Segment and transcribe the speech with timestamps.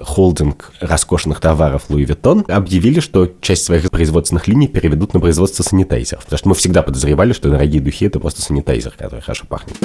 [0.00, 6.24] холдинг роскошных товаров Louis Vuitton объявили, что часть своих производственных линий переведут на производство санитайзеров.
[6.24, 9.76] Потому что мы всегда подозревали, что дорогие духи– это просто санитайзер, который хорошо пахнет.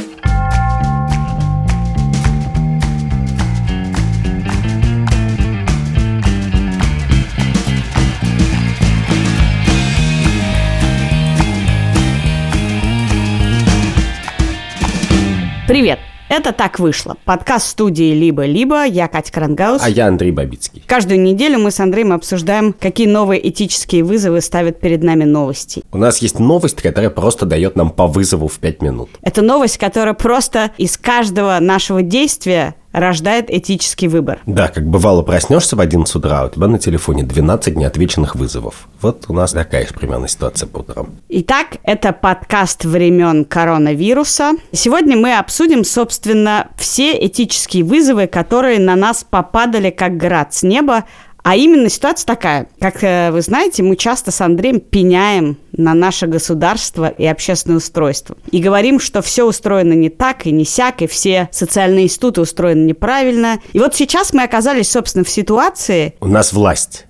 [15.68, 16.00] Привет!
[16.30, 17.16] Это «Так вышло».
[17.24, 18.84] Подкаст студии «Либо-либо».
[18.84, 19.82] Я Катя Крангаус.
[19.82, 20.84] А я Андрей Бабицкий.
[20.86, 25.84] Каждую неделю мы с Андреем обсуждаем, какие новые этические вызовы ставят перед нами новости.
[25.94, 29.10] У нас есть новость, которая просто дает нам по вызову в 5 минут.
[29.22, 34.40] Это новость, которая просто из каждого нашего действия рождает этический выбор.
[34.46, 38.88] Да, как бывало, проснешься в 11 утра, у тебя на телефоне 12 неотвеченных вызовов.
[39.02, 41.10] Вот у нас такая же примерно ситуация по утрам.
[41.30, 44.54] Итак, это подкаст времен коронавируса.
[44.72, 51.06] Сегодня мы обсудим, собственно, все этические вызовы, которые на нас попадали как град с неба,
[51.48, 52.68] а именно ситуация такая.
[52.78, 58.36] Как э, вы знаете, мы часто с Андреем пеняем на наше государство и общественное устройство.
[58.52, 62.84] И говорим, что все устроено не так и не сяк, и все социальные институты устроены
[62.84, 63.62] неправильно.
[63.72, 66.16] И вот сейчас мы оказались, собственно, в ситуации...
[66.20, 67.06] У нас власть.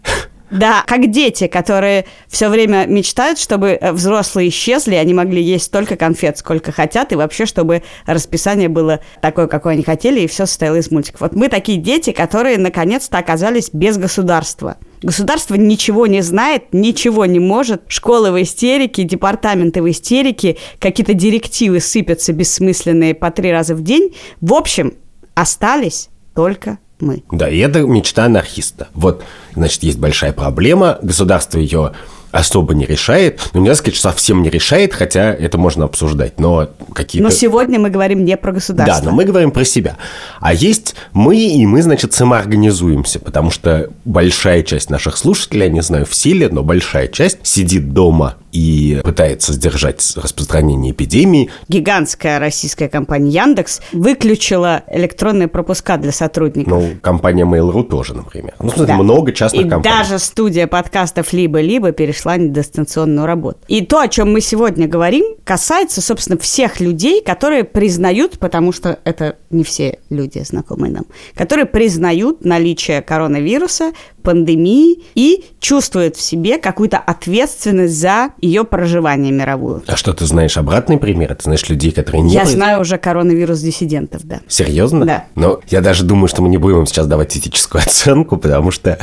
[0.50, 5.98] Да, как дети, которые все время мечтают, чтобы э, взрослые исчезли, они могли есть столько
[5.98, 10.78] конфет, сколько хотят, и вообще, чтобы расписание было такое, какое они хотели, и все состояло
[10.78, 11.22] из мультиков.
[11.22, 14.78] Вот мы такие дети, которые наконец-то оказались без государства.
[15.02, 17.84] Государство ничего не знает, ничего не может.
[17.88, 24.16] Школы в истерике, департаменты в истерике, какие-то директивы сыпятся бессмысленные по три раза в день.
[24.40, 24.94] В общем,
[25.36, 27.24] остались только мы.
[27.32, 28.88] Да, и это мечта анархиста.
[28.94, 31.94] Вот, значит, есть большая проблема, государство ее
[32.32, 33.50] особо не решает.
[33.54, 37.28] Ну, нельзя сказать, что совсем не решает, хотя это можно обсуждать, но какие-то...
[37.28, 39.04] Но сегодня мы говорим не про государство.
[39.04, 39.98] Да, но мы говорим про себя.
[40.40, 45.82] А есть мы, и мы, значит, самоорганизуемся, потому что большая часть наших слушателей, я не
[45.82, 51.50] знаю, в силе, но большая часть сидит дома и пытается сдержать распространение эпидемии.
[51.68, 56.74] Гигантская российская компания Яндекс выключила электронные пропуска для сотрудников.
[56.74, 58.56] Ну, компания Mail.ru тоже, например.
[58.60, 58.96] Ну, смотри, да.
[58.96, 59.96] много частных и компаний.
[59.96, 63.60] даже студия подкастов «Либо-либо» перешла на дистанционную работу.
[63.68, 69.00] И то, о чем мы сегодня говорим, касается, собственно, всех людей, которые признают, потому что
[69.04, 71.06] это не все люди, знакомые нам,
[71.36, 73.92] которые признают наличие коронавируса,
[74.28, 79.84] пандемии и чувствуют в себе какую-то ответственность за ее проживание мировую.
[79.88, 81.34] А что ты знаешь обратный пример?
[81.36, 82.34] Ты знаешь людей, которые не...
[82.34, 82.54] Я были...
[82.54, 84.42] знаю уже коронавирус диссидентов, да.
[84.50, 85.06] Серьезно?
[85.06, 85.26] Да.
[85.36, 89.00] Но я даже думаю, что мы не будем сейчас давать этическую оценку, потому что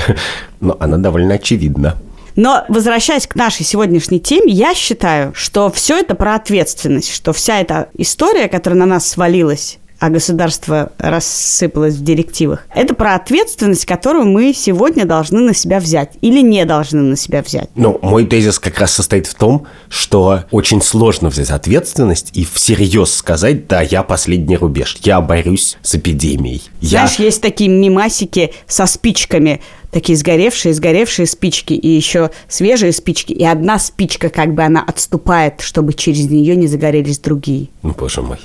[0.60, 1.96] ну, она довольно очевидна.
[2.36, 7.60] Но возвращаясь к нашей сегодняшней теме, я считаю, что все это про ответственность, что вся
[7.60, 12.66] эта история, которая на нас свалилась, а государство рассыпалось в директивах.
[12.74, 17.40] Это про ответственность, которую мы сегодня должны на себя взять или не должны на себя
[17.40, 17.70] взять.
[17.74, 23.14] Ну, мой тезис как раз состоит в том, что очень сложно взять ответственность и всерьез
[23.14, 26.62] сказать, да, я последний рубеж, я борюсь с эпидемией.
[26.82, 27.24] Знаешь, я...
[27.24, 33.78] есть такие мимасики со спичками, такие сгоревшие, сгоревшие спички и еще свежие спички, и одна
[33.78, 37.68] спичка как бы она отступает, чтобы через нее не загорелись другие.
[37.82, 38.38] Ну, боже мой.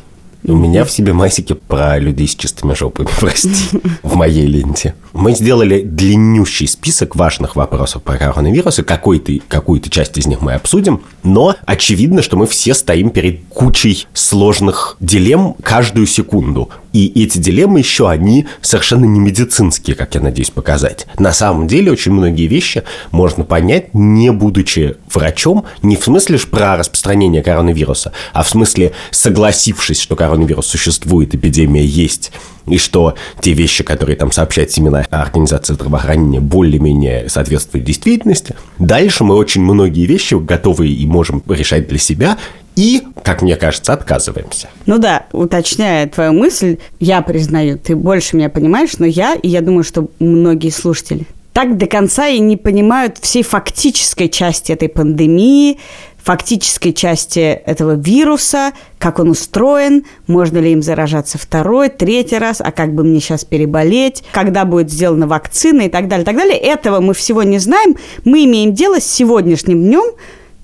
[0.46, 4.96] У меня в себе масики про людей с чистыми жопами, прости, в моей ленте.
[5.14, 8.84] Мы сделали длиннющий список важных вопросов по коронавирусу.
[8.84, 11.02] Какой-то, какую-то часть из них мы обсудим.
[11.24, 16.70] Но очевидно, что мы все стоим перед кучей сложных дилемм каждую секунду.
[16.94, 21.08] И эти дилеммы еще, они совершенно не медицинские, как я надеюсь показать.
[21.18, 26.48] На самом деле очень многие вещи можно понять, не будучи врачом, не в смысле ж
[26.48, 32.32] про распространение коронавируса, а в смысле согласившись, что коронавирус существует, эпидемия есть,
[32.68, 38.56] и что те вещи, которые там сообщает Всемирная организация здравоохранения, более-менее соответствуют действительности.
[38.78, 42.38] Дальше мы очень многие вещи готовы и можем решать для себя,
[42.80, 44.70] и, как мне кажется, отказываемся.
[44.86, 49.60] Ну да, уточняя твою мысль, я признаю, ты больше меня понимаешь, но я, и я
[49.60, 55.78] думаю, что многие слушатели, так до конца и не понимают всей фактической части этой пандемии,
[56.24, 62.72] фактической части этого вируса, как он устроен, можно ли им заражаться второй, третий раз, а
[62.72, 66.58] как бы мне сейчас переболеть, когда будет сделана вакцина и так далее, так далее.
[66.58, 67.98] Этого мы всего не знаем.
[68.24, 70.14] Мы имеем дело с сегодняшним днем,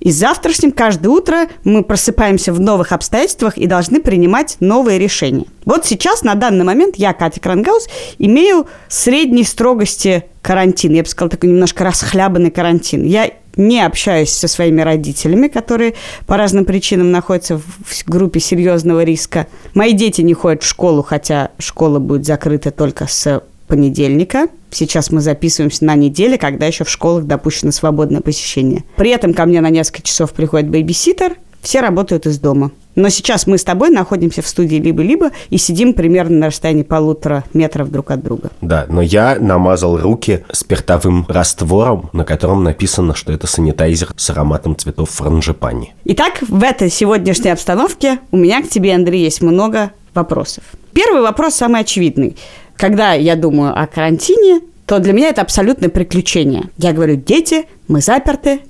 [0.06, 5.46] и завтрашним каждое утро мы просыпаемся в новых обстоятельствах и должны принимать новые решения.
[5.64, 7.88] Вот сейчас, на данный момент, я, Катя Крангаус,
[8.20, 10.94] имею средней строгости карантин.
[10.94, 13.02] Я бы сказала, такой немножко расхлябанный карантин.
[13.02, 15.94] Я не общаюсь со своими родителями, которые
[16.28, 19.48] по разным причинам находятся в группе серьезного риска.
[19.74, 24.48] Мои дети не ходят в школу, хотя школа будет закрыта только с понедельника.
[24.70, 28.84] Сейчас мы записываемся на неделе, когда еще в школах допущено свободное посещение.
[28.96, 31.36] При этом ко мне на несколько часов приходит бейбиситер,
[31.66, 32.70] все работают из дома.
[32.94, 37.44] Но сейчас мы с тобой находимся в студии либо-либо и сидим примерно на расстоянии полутора
[37.52, 38.50] метров друг от друга.
[38.60, 44.76] Да, но я намазал руки спиртовым раствором, на котором написано, что это санитайзер с ароматом
[44.76, 45.94] цветов франжипани.
[46.04, 50.64] Итак, в этой сегодняшней обстановке у меня к тебе, Андрей, есть много вопросов.
[50.92, 52.36] Первый вопрос самый очевидный.
[52.76, 56.64] Когда я думаю о карантине, то для меня это абсолютное приключение.
[56.76, 58.60] Я говорю, дети, мы заперты,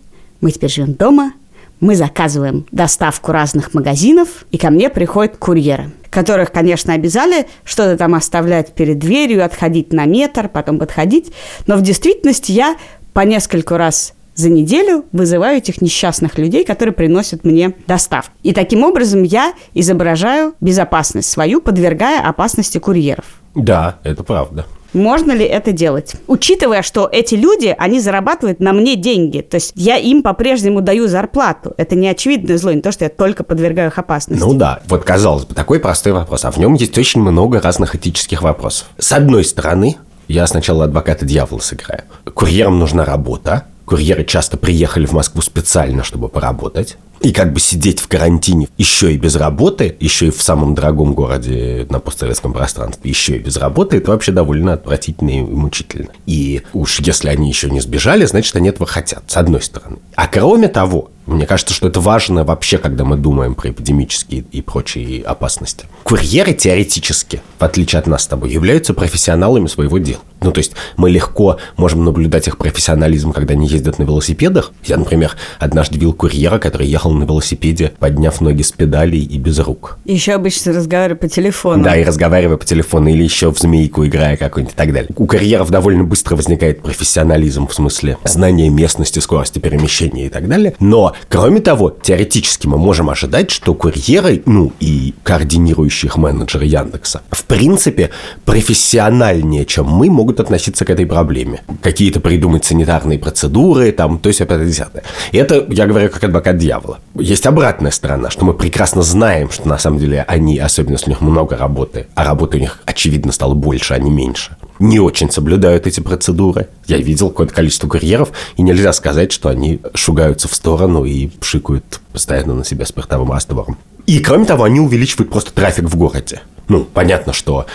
[0.40, 1.32] мы теперь живем дома,
[1.80, 8.14] мы заказываем доставку разных магазинов, и ко мне приходят курьеры, которых, конечно, обязали что-то там
[8.14, 11.32] оставлять перед дверью, отходить на метр, потом подходить.
[11.66, 12.76] Но в действительности я
[13.12, 18.32] по нескольку раз за неделю вызываю этих несчастных людей, которые приносят мне доставку.
[18.42, 23.40] И таким образом я изображаю безопасность свою, подвергая опасности курьеров.
[23.56, 24.66] Да, это правда.
[24.92, 26.14] Можно ли это делать?
[26.26, 29.40] Учитывая, что эти люди, они зарабатывают на мне деньги.
[29.40, 31.74] То есть я им по-прежнему даю зарплату.
[31.76, 34.42] Это не очевидное зло, не то, что я только подвергаю их опасности.
[34.42, 37.94] Ну да, вот казалось бы, такой простой вопрос, а в нем есть очень много разных
[37.94, 38.88] этических вопросов.
[38.98, 39.96] С одной стороны,
[40.28, 42.04] я сначала адвоката дьявола сыграю.
[42.32, 46.96] Курьерам нужна работа, Курьеры часто приехали в Москву специально, чтобы поработать.
[47.20, 51.14] И как бы сидеть в карантине еще и без работы, еще и в самом дорогом
[51.14, 56.08] городе на постсоветском пространстве, еще и без работы, это вообще довольно отвратительно и мучительно.
[56.26, 59.98] И уж если они еще не сбежали, значит, они этого хотят, с одной стороны.
[60.14, 64.62] А кроме того, мне кажется, что это важно вообще, когда мы думаем про эпидемические и
[64.62, 65.86] прочие опасности.
[66.04, 70.20] Курьеры теоретически, в отличие от нас с тобой, являются профессионалами своего дела.
[70.40, 74.72] Ну, то есть мы легко можем наблюдать их профессионализм, когда они ездят на велосипедах.
[74.84, 79.58] Я, например, однажды видел курьера, который ехал на велосипеде, подняв ноги с педалей и без
[79.58, 79.98] рук.
[80.04, 81.82] Еще обычно разговаривая по телефону.
[81.82, 85.10] Да, и разговаривая по телефону, или еще в змейку играя какой-нибудь и так далее.
[85.16, 90.74] У курьеров довольно быстро возникает профессионализм в смысле знания местности, скорости перемещения и так далее.
[90.78, 97.44] Но Кроме того, теоретически мы можем ожидать, что курьеры, ну и координирующих менеджеры Яндекса, в
[97.44, 98.10] принципе,
[98.44, 101.62] профессиональнее, чем мы, могут относиться к этой проблеме.
[101.82, 105.02] Какие-то придумать санитарные процедуры, там, то есть опять десятое.
[105.32, 106.98] И это, я говорю, как адвокат дьявола.
[107.14, 111.10] Есть обратная сторона, что мы прекрасно знаем, что на самом деле они, особенно если у
[111.10, 115.30] них много работы, а работы у них, очевидно, стало больше, а не меньше, не очень
[115.30, 116.68] соблюдают эти процедуры.
[116.86, 122.00] Я видел какое-то количество курьеров, и нельзя сказать, что они шугаются в сторону и пшикают
[122.12, 123.78] постоянно на себя спиртовым раствором.
[124.06, 126.40] И, кроме того, они увеличивают просто трафик в городе.
[126.68, 127.66] Ну, понятно, что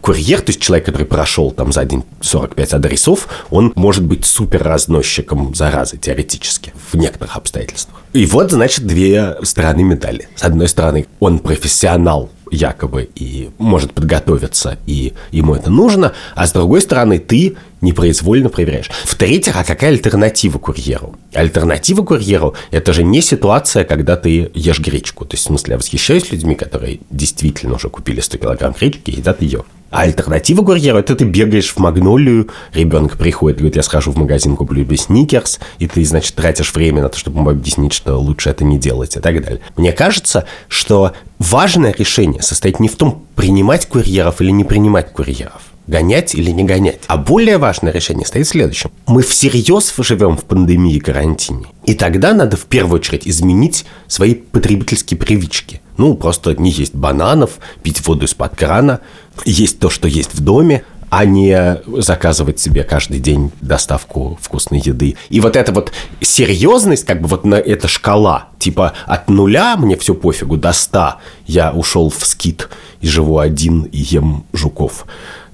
[0.00, 4.62] курьер, то есть человек, который прошел там за день 45 адресов, он может быть супер
[4.62, 8.02] разносчиком заразы теоретически в некоторых обстоятельствах.
[8.12, 10.28] И вот, значит, две стороны медали.
[10.36, 16.52] С одной стороны, он профессионал якобы и может подготовиться, и ему это нужно, а с
[16.52, 18.90] другой стороны, ты непроизвольно проверяешь.
[19.04, 21.16] В-третьих, а какая альтернатива курьеру?
[21.32, 25.24] Альтернатива курьеру– это же не ситуация, когда ты ешь гречку.
[25.24, 29.16] То есть, в смысле, я восхищаюсь людьми, которые действительно уже купили 100 килограмм гречки и
[29.16, 29.64] едят ее.
[29.90, 34.56] А альтернатива курьеру– это ты бегаешь в Магнолию, ребенок приходит, говорит, я схожу в магазин,
[34.56, 38.50] куплю себе сникерс, и ты, значит, тратишь время на то, чтобы ему объяснить, что лучше
[38.50, 39.60] это не делать и так далее.
[39.76, 45.69] Мне кажется, что важное решение состоит не в том, принимать курьеров или не принимать курьеров
[45.86, 47.00] гонять или не гонять.
[47.06, 48.90] А более важное решение стоит в следующем.
[49.06, 51.66] Мы всерьез живем в пандемии и карантине.
[51.84, 55.80] И тогда надо в первую очередь изменить свои потребительские привычки.
[55.96, 59.00] Ну, просто не есть бананов, пить воду из-под крана,
[59.44, 65.16] есть то, что есть в доме, а не заказывать себе каждый день доставку вкусной еды.
[65.28, 69.96] И вот эта вот серьезность, как бы вот на эта шкала, типа от нуля мне
[69.96, 72.68] все пофигу, до ста я ушел в скит
[73.00, 75.04] и живу один и ем жуков.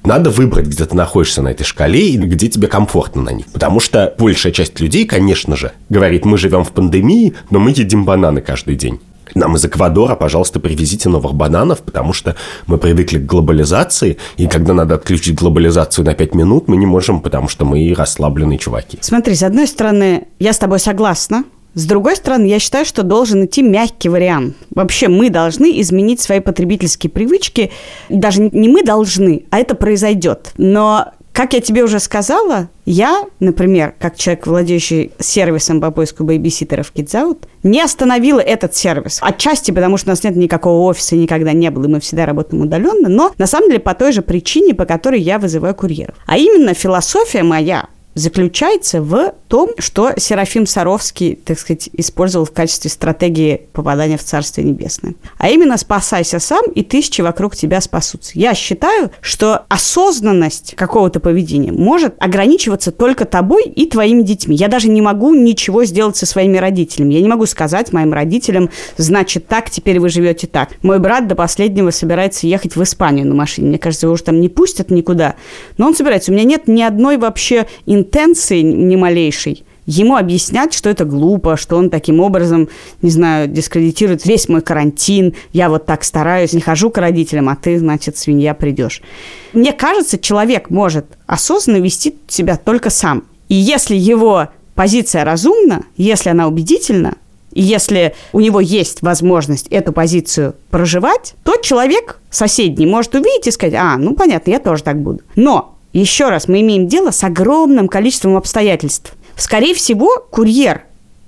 [0.06, 3.46] Надо выбрать, где ты находишься на этой шкале и где тебе комфортно на них.
[3.46, 8.04] Потому что большая часть людей, конечно же, говорит, мы живем в пандемии, но мы едим
[8.04, 9.00] бананы каждый день.
[9.34, 12.36] Нам из Эквадора, пожалуйста, привезите новых бананов, потому что
[12.68, 17.20] мы привыкли к глобализации, и когда надо отключить глобализацию на 5 минут, мы не можем,
[17.20, 18.98] потому что мы расслабленные чуваки.
[19.00, 21.42] Смотри, с одной стороны, я с тобой согласна,
[21.76, 24.56] с другой стороны, я считаю, что должен идти мягкий вариант.
[24.70, 27.70] Вообще мы должны изменить свои потребительские привычки.
[28.08, 30.52] Даже не мы должны, а это произойдет.
[30.56, 36.90] Но как я тебе уже сказала, я, например, как человек, владеющий сервисом по поиску бейбиситеров
[36.94, 39.18] KidsOut, не остановила этот сервис.
[39.20, 42.62] Отчасти потому, что у нас нет никакого офиса, никогда не было, и мы всегда работаем
[42.62, 46.16] удаленно, но на самом деле по той же причине, по которой я вызываю курьеров.
[46.26, 52.90] А именно философия моя заключается в том, что Серафим Саровский, так сказать, использовал в качестве
[52.90, 55.14] стратегии попадания в Царствие Небесное.
[55.38, 58.32] А именно «спасайся сам, и тысячи вокруг тебя спасутся».
[58.34, 64.56] Я считаю, что осознанность какого-то поведения может ограничиваться только тобой и твоими детьми.
[64.56, 67.12] Я даже не могу ничего сделать со своими родителями.
[67.12, 70.70] Я не могу сказать моим родителям, значит так, теперь вы живете так.
[70.82, 73.68] Мой брат до последнего собирается ехать в Испанию на машине.
[73.68, 75.34] Мне кажется, его уже там не пустят никуда.
[75.76, 76.32] Но он собирается.
[76.32, 77.66] У меня нет ни одной вообще
[78.06, 82.68] интенции, ни малейшей, ему объяснять, что это глупо, что он таким образом,
[83.02, 87.56] не знаю, дискредитирует весь мой карантин, я вот так стараюсь, не хожу к родителям, а
[87.56, 89.02] ты, значит, свинья, придешь.
[89.52, 93.24] Мне кажется, человек может осознанно вести себя только сам.
[93.48, 97.14] И если его позиция разумна, если она убедительна,
[97.52, 103.50] и если у него есть возможность эту позицию проживать, то человек соседний может увидеть и
[103.50, 105.20] сказать, а, ну понятно, я тоже так буду.
[105.36, 109.14] Но еще раз, мы имеем дело с огромным количеством обстоятельств.
[109.36, 110.82] Скорее всего, курьер,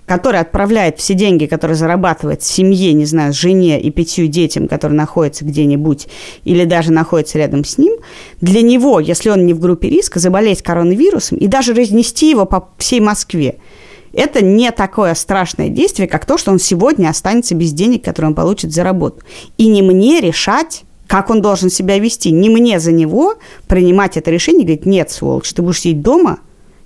[0.06, 5.44] который отправляет все деньги, которые зарабатывает семье, не знаю, жене и пятью детям, которые находятся
[5.44, 6.08] где-нибудь
[6.44, 7.94] или даже находятся рядом с ним,
[8.40, 12.70] для него, если он не в группе риска, заболеть коронавирусом и даже разнести его по
[12.78, 13.58] всей Москве,
[14.14, 18.34] это не такое страшное действие, как то, что он сегодня останется без денег, которые он
[18.34, 19.22] получит за работу.
[19.58, 22.30] И не мне решать, как он должен себя вести.
[22.30, 23.34] Не мне за него
[23.66, 26.38] принимать это решение и говорить, нет, сволочь, ты будешь сидеть дома,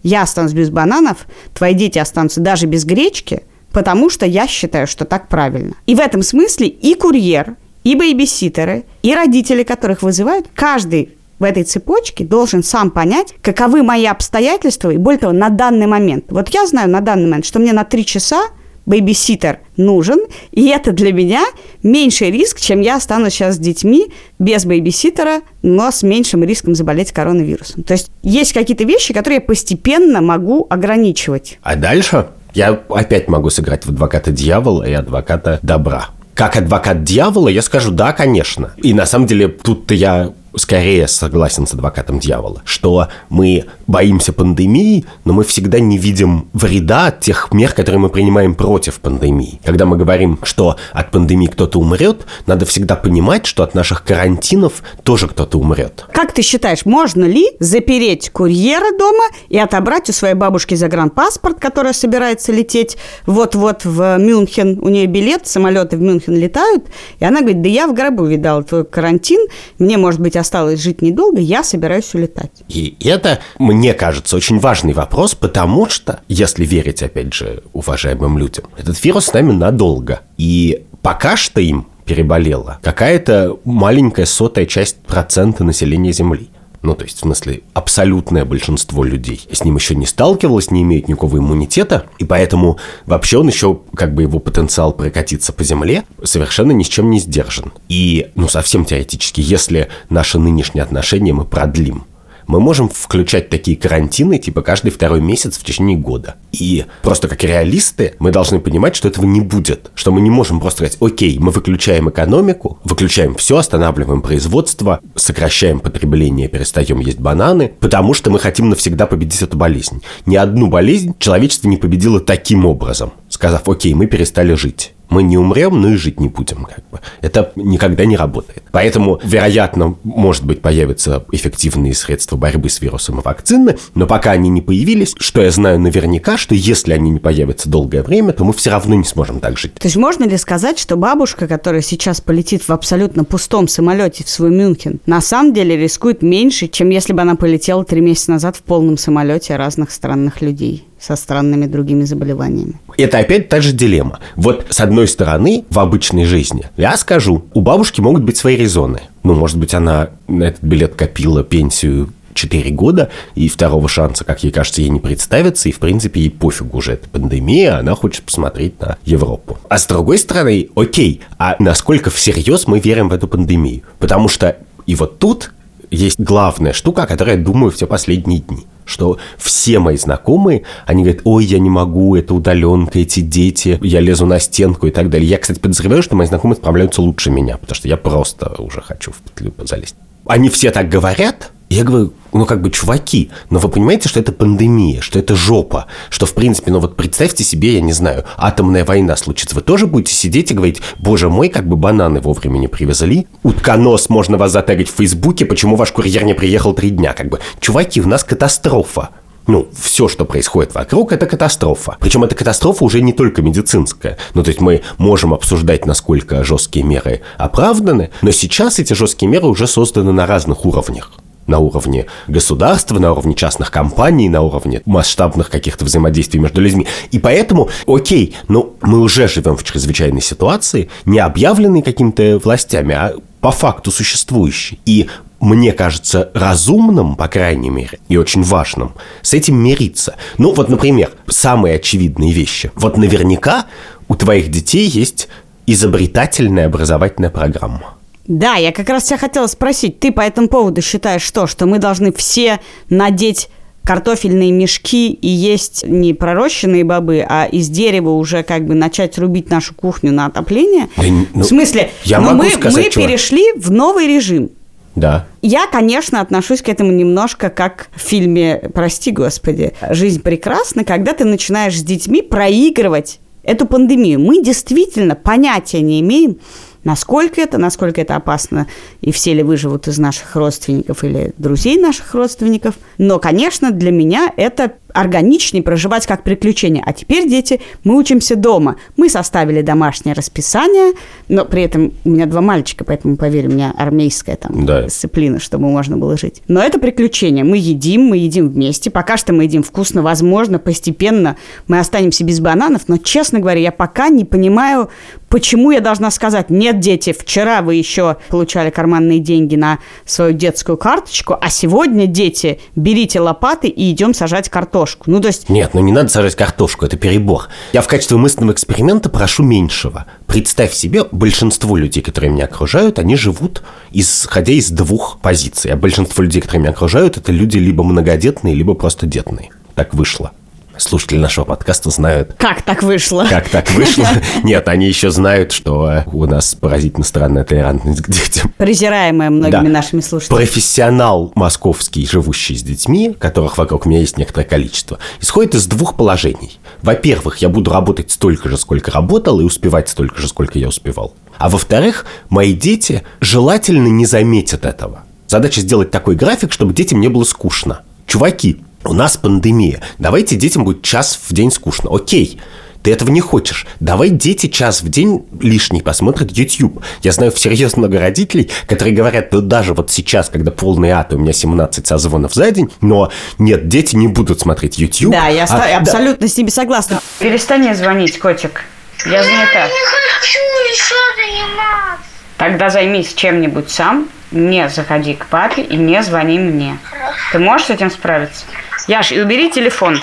[0.02, 5.04] я останусь без бананов, твои дети останутся даже без гречки, потому что я считаю, что
[5.04, 5.74] так правильно.
[5.86, 11.64] И в этом смысле и курьер, и бейбиситеры, и родители, которых вызывают, каждый в этой
[11.64, 16.26] цепочке должен сам понять, каковы мои обстоятельства, и более того, на данный момент.
[16.28, 18.44] Вот я знаю на данный момент, что мне на три часа
[18.86, 20.18] бейбиситер нужен,
[20.50, 21.44] и это для меня
[21.82, 24.06] меньший риск, чем я останусь сейчас с детьми
[24.38, 27.82] без бейбиситера, но с меньшим риском заболеть коронавирусом.
[27.84, 31.58] То есть есть какие-то вещи, которые я постепенно могу ограничивать.
[31.62, 36.10] А дальше я опять могу сыграть в адвоката дьявола и адвоката добра.
[36.34, 38.72] Как адвокат дьявола я скажу, да, конечно.
[38.78, 45.04] И на самом деле тут-то я скорее согласен с адвокатом дьявола, что мы боимся пандемии,
[45.24, 49.60] но мы всегда не видим вреда от тех мер, которые мы принимаем против пандемии.
[49.64, 54.82] Когда мы говорим, что от пандемии кто-то умрет, надо всегда понимать, что от наших карантинов
[55.02, 56.06] тоже кто-то умрет.
[56.12, 61.92] Как ты считаешь, можно ли запереть курьера дома и отобрать у своей бабушки загранпаспорт, которая
[61.92, 66.84] собирается лететь вот-вот в Мюнхен, у нее билет, самолеты в Мюнхен летают,
[67.18, 69.46] и она говорит, да я в гробу видала твой карантин,
[69.78, 72.62] мне, может быть, осталось жить недолго, я собираюсь улетать.
[72.68, 78.66] И это, мне кажется, очень важный вопрос, потому что, если верить, опять же, уважаемым людям,
[78.76, 80.20] этот вирус с нами надолго.
[80.36, 86.50] И пока что им переболела какая-то маленькая сотая часть процента населения Земли
[86.82, 91.08] ну, то есть, в смысле, абсолютное большинство людей с ним еще не сталкивалось, не имеет
[91.08, 96.72] никакого иммунитета, и поэтому вообще он еще, как бы его потенциал прокатиться по земле, совершенно
[96.72, 97.72] ни с чем не сдержан.
[97.88, 102.04] И, ну, совсем теоретически, если наши нынешние отношения мы продлим,
[102.46, 106.36] мы можем включать такие карантины, типа каждый второй месяц в течение года.
[106.52, 109.90] И просто как реалисты мы должны понимать, что этого не будет.
[109.94, 115.80] Что мы не можем просто сказать, окей, мы выключаем экономику, выключаем все, останавливаем производство, сокращаем
[115.80, 120.02] потребление, перестаем есть бананы, потому что мы хотим навсегда победить эту болезнь.
[120.26, 125.36] Ни одну болезнь человечество не победило таким образом, сказав, окей, мы перестали жить мы не
[125.36, 126.64] умрем, но и жить не будем.
[126.64, 127.00] Как бы.
[127.20, 128.62] Это никогда не работает.
[128.72, 134.48] Поэтому, вероятно, может быть, появятся эффективные средства борьбы с вирусом и вакцины, но пока они
[134.48, 138.52] не появились, что я знаю наверняка, что если они не появятся долгое время, то мы
[138.52, 139.74] все равно не сможем так жить.
[139.74, 144.28] То есть можно ли сказать, что бабушка, которая сейчас полетит в абсолютно пустом самолете в
[144.28, 148.56] свой Мюнхен, на самом деле рискует меньше, чем если бы она полетела три месяца назад
[148.56, 150.86] в полном самолете разных странных людей?
[151.02, 152.74] Со странными другими заболеваниями.
[152.96, 154.20] Это опять та же дилемма.
[154.36, 159.02] Вот с одной стороны, в обычной жизни, я скажу, у бабушки могут быть свои резоны.
[159.24, 164.42] Ну, может быть, она на этот билет копила пенсию 4 года, и второго шанса, как
[164.44, 168.22] ей кажется, ей не представится, и, в принципе, ей пофигу уже эта пандемия, она хочет
[168.24, 169.58] посмотреть на Европу.
[169.68, 173.82] А с другой стороны, окей, а насколько всерьез мы верим в эту пандемию?
[173.98, 174.56] Потому что
[174.86, 175.52] и вот тут
[175.92, 181.04] есть главная штука, о которой я думаю все последние дни что все мои знакомые, они
[181.04, 185.08] говорят, ой, я не могу, это удаленка, эти дети, я лезу на стенку и так
[185.08, 185.28] далее.
[185.28, 189.12] Я, кстати, подозреваю, что мои знакомые справляются лучше меня, потому что я просто уже хочу
[189.12, 189.94] в петлю залезть.
[190.26, 194.32] Они все так говорят, я говорю, ну как бы, чуваки, но вы понимаете, что это
[194.32, 198.84] пандемия, что это жопа, что в принципе, ну вот представьте себе, я не знаю, атомная
[198.84, 202.68] война случится, вы тоже будете сидеть и говорить, боже мой, как бы бананы вовремя не
[202.68, 207.28] привезли, утконос, можно вас затарить в Фейсбуке, почему ваш курьер не приехал три дня, как
[207.28, 209.10] бы, чуваки, у нас катастрофа.
[209.46, 211.96] ну, все, что происходит вокруг, это катастрофа.
[212.00, 214.16] Причем эта катастрофа уже не только медицинская.
[214.34, 219.46] Ну, то есть мы можем обсуждать, насколько жесткие меры оправданы, но сейчас эти жесткие меры
[219.46, 221.10] уже созданы на разных уровнях
[221.46, 226.86] на уровне государства, на уровне частных компаний, на уровне масштабных каких-то взаимодействий между людьми.
[227.10, 233.14] И поэтому, окей, ну, мы уже живем в чрезвычайной ситуации, не объявленной какими-то властями, а
[233.40, 234.78] по факту существующей.
[234.86, 235.08] И
[235.40, 240.14] мне кажется, разумным, по крайней мере, и очень важным, с этим мириться.
[240.38, 242.70] Ну, вот, например, самые очевидные вещи.
[242.76, 243.66] Вот наверняка
[244.06, 245.28] у твоих детей есть
[245.66, 247.94] изобретательная образовательная программа.
[248.26, 251.46] Да, я как раз тебя хотела спросить, ты по этому поводу считаешь что?
[251.46, 253.48] Что мы должны все надеть
[253.84, 259.50] картофельные мешки и есть не пророщенные бобы, а из дерева уже как бы начать рубить
[259.50, 260.88] нашу кухню на отопление?
[260.96, 261.02] Да,
[261.34, 263.06] ну, в смысле, я ну, могу мы, сказать, мы чего?
[263.06, 264.50] перешли в новый режим.
[264.94, 265.26] Да.
[265.40, 271.24] Я, конечно, отношусь к этому немножко как в фильме «Прости, Господи, жизнь прекрасна», когда ты
[271.24, 274.20] начинаешь с детьми проигрывать эту пандемию.
[274.20, 276.38] Мы действительно понятия не имеем,
[276.84, 278.66] насколько это, насколько это опасно,
[279.00, 282.74] и все ли выживут из наших родственников или друзей наших родственников.
[282.98, 286.82] Но, конечно, для меня это органичнее проживать как приключение.
[286.86, 288.76] А теперь, дети, мы учимся дома.
[288.96, 290.92] Мы составили домашнее расписание,
[291.28, 294.82] но при этом у меня два мальчика, поэтому, поверь, у меня армейская там да.
[294.82, 296.42] дисциплина, чтобы можно было жить.
[296.48, 297.44] Но это приключение.
[297.44, 298.90] Мы едим, мы едим вместе.
[298.90, 301.36] Пока что мы едим вкусно, возможно, постепенно
[301.68, 304.90] мы останемся без бананов, но, честно говоря, я пока не понимаю,
[305.28, 310.76] почему я должна сказать, нет, дети, вчера вы еще получали карманные деньги на свою детскую
[310.76, 315.10] карточку, а сегодня, дети, берите лопаты и идем сажать картошку картошку.
[315.10, 315.48] Ну, то есть...
[315.48, 317.48] Нет, ну не надо сажать картошку, это перебор.
[317.72, 320.06] Я в качестве мысленного эксперимента прошу меньшего.
[320.26, 323.62] Представь себе, большинство людей, которые меня окружают, они живут
[323.92, 325.70] исходя из двух позиций.
[325.70, 329.50] А большинство людей, которые меня окружают, это люди либо многодетные, либо просто детные.
[329.74, 330.32] Так вышло
[330.78, 332.34] слушатели нашего подкаста знают.
[332.38, 333.26] Как так вышло?
[333.28, 334.06] Как так вышло?
[334.42, 338.52] Нет, они еще знают, что у нас поразительно странная толерантность к детям.
[338.56, 339.72] Презираемая многими да.
[339.72, 340.44] нашими слушателями.
[340.44, 346.58] Профессионал московский, живущий с детьми, которых вокруг меня есть некоторое количество, исходит из двух положений.
[346.82, 351.14] Во-первых, я буду работать столько же, сколько работал, и успевать столько же, сколько я успевал.
[351.38, 355.04] А во-вторых, мои дети желательно не заметят этого.
[355.26, 357.80] Задача сделать такой график, чтобы детям не было скучно.
[358.06, 359.80] Чуваки, у нас пандемия.
[359.98, 361.90] Давайте детям будет час в день скучно.
[361.94, 362.40] Окей,
[362.82, 363.66] ты этого не хочешь.
[363.80, 366.82] Давай дети час в день лишний посмотрят YouTube.
[367.02, 371.18] Я знаю всерьез много родителей, которые говорят, ну даже вот сейчас, когда полный ад, у
[371.18, 375.12] меня 17 созвонов за день, но нет, дети не будут смотреть YouTube.
[375.12, 376.32] Да, я а, абсолютно да.
[376.32, 377.00] с ними согласна.
[377.18, 378.64] Перестань звонить, котик.
[379.06, 379.60] Я занята.
[379.60, 380.38] Я не хочу
[380.70, 382.11] еще заниматься.
[382.36, 386.78] Тогда займись чем-нибудь сам, не заходи к папе и не звони мне.
[386.82, 387.18] Хорошо.
[387.32, 388.44] Ты можешь с этим справиться?
[388.88, 390.00] Яш, и убери телефон.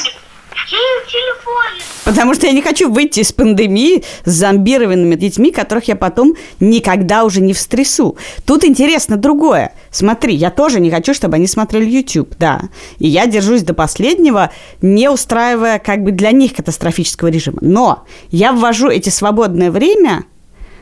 [2.05, 7.23] Потому что я не хочу выйти из пандемии с зомбированными детьми, которых я потом никогда
[7.23, 8.17] уже не встрясу.
[8.45, 9.73] Тут интересно другое.
[9.91, 12.61] Смотри, я тоже не хочу, чтобы они смотрели YouTube, да.
[12.97, 17.59] И я держусь до последнего, не устраивая как бы для них катастрофического режима.
[17.61, 20.25] Но я ввожу эти свободное время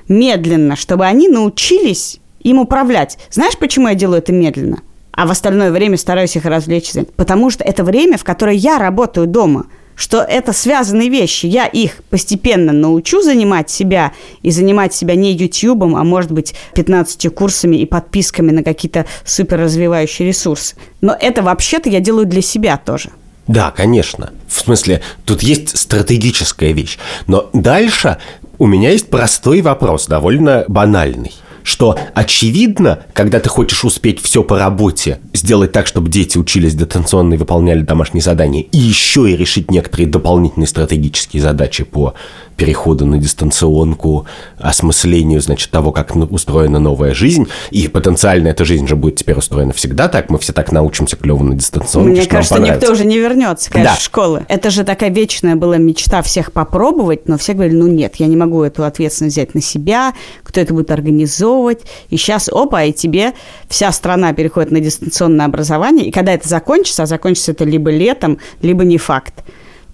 [0.07, 3.17] медленно, чтобы они научились им управлять.
[3.29, 4.81] Знаешь, почему я делаю это медленно?
[5.17, 6.91] а в остальное время стараюсь их развлечь.
[7.15, 9.65] Потому что это время, в которое я работаю дома
[9.97, 11.47] что это связанные вещи.
[11.47, 17.33] Я их постепенно научу занимать себя и занимать себя не ютубом, а может быть 15
[17.33, 20.75] курсами и подписками на какие-то супер развивающие ресурсы.
[21.01, 23.09] Но это вообще-то я делаю для себя тоже.
[23.47, 24.31] Да, конечно.
[24.47, 26.99] В смысле, тут есть стратегическая вещь.
[27.27, 28.17] Но дальше
[28.59, 31.33] у меня есть простой вопрос, довольно банальный.
[31.63, 37.33] Что очевидно, когда ты хочешь успеть все по работе, сделать так, чтобы дети учились дистанционно
[37.33, 42.13] и выполняли домашние задания, и еще и решить некоторые дополнительные стратегические задачи по
[42.57, 44.25] переходу на дистанционку,
[44.57, 47.47] осмыслению, значит, того, как устроена новая жизнь.
[47.69, 50.29] И потенциально эта жизнь же будет теперь устроена всегда так.
[50.29, 53.99] Мы все так научимся клево на дистанционке, Мне кажется, никто уже не вернется, конечно, да.
[53.99, 54.45] в школы.
[54.49, 58.35] Это же такая вечная была мечта всех попробовать, но все говорили, ну нет, я не
[58.35, 61.81] могу эту ответственность взять на себя, кто это будет организовывать.
[62.09, 63.33] И сейчас, опа, и тебе
[63.69, 66.07] вся страна переходит на дистанционное образование.
[66.07, 69.43] И когда это закончится, а закончится это либо летом, либо не факт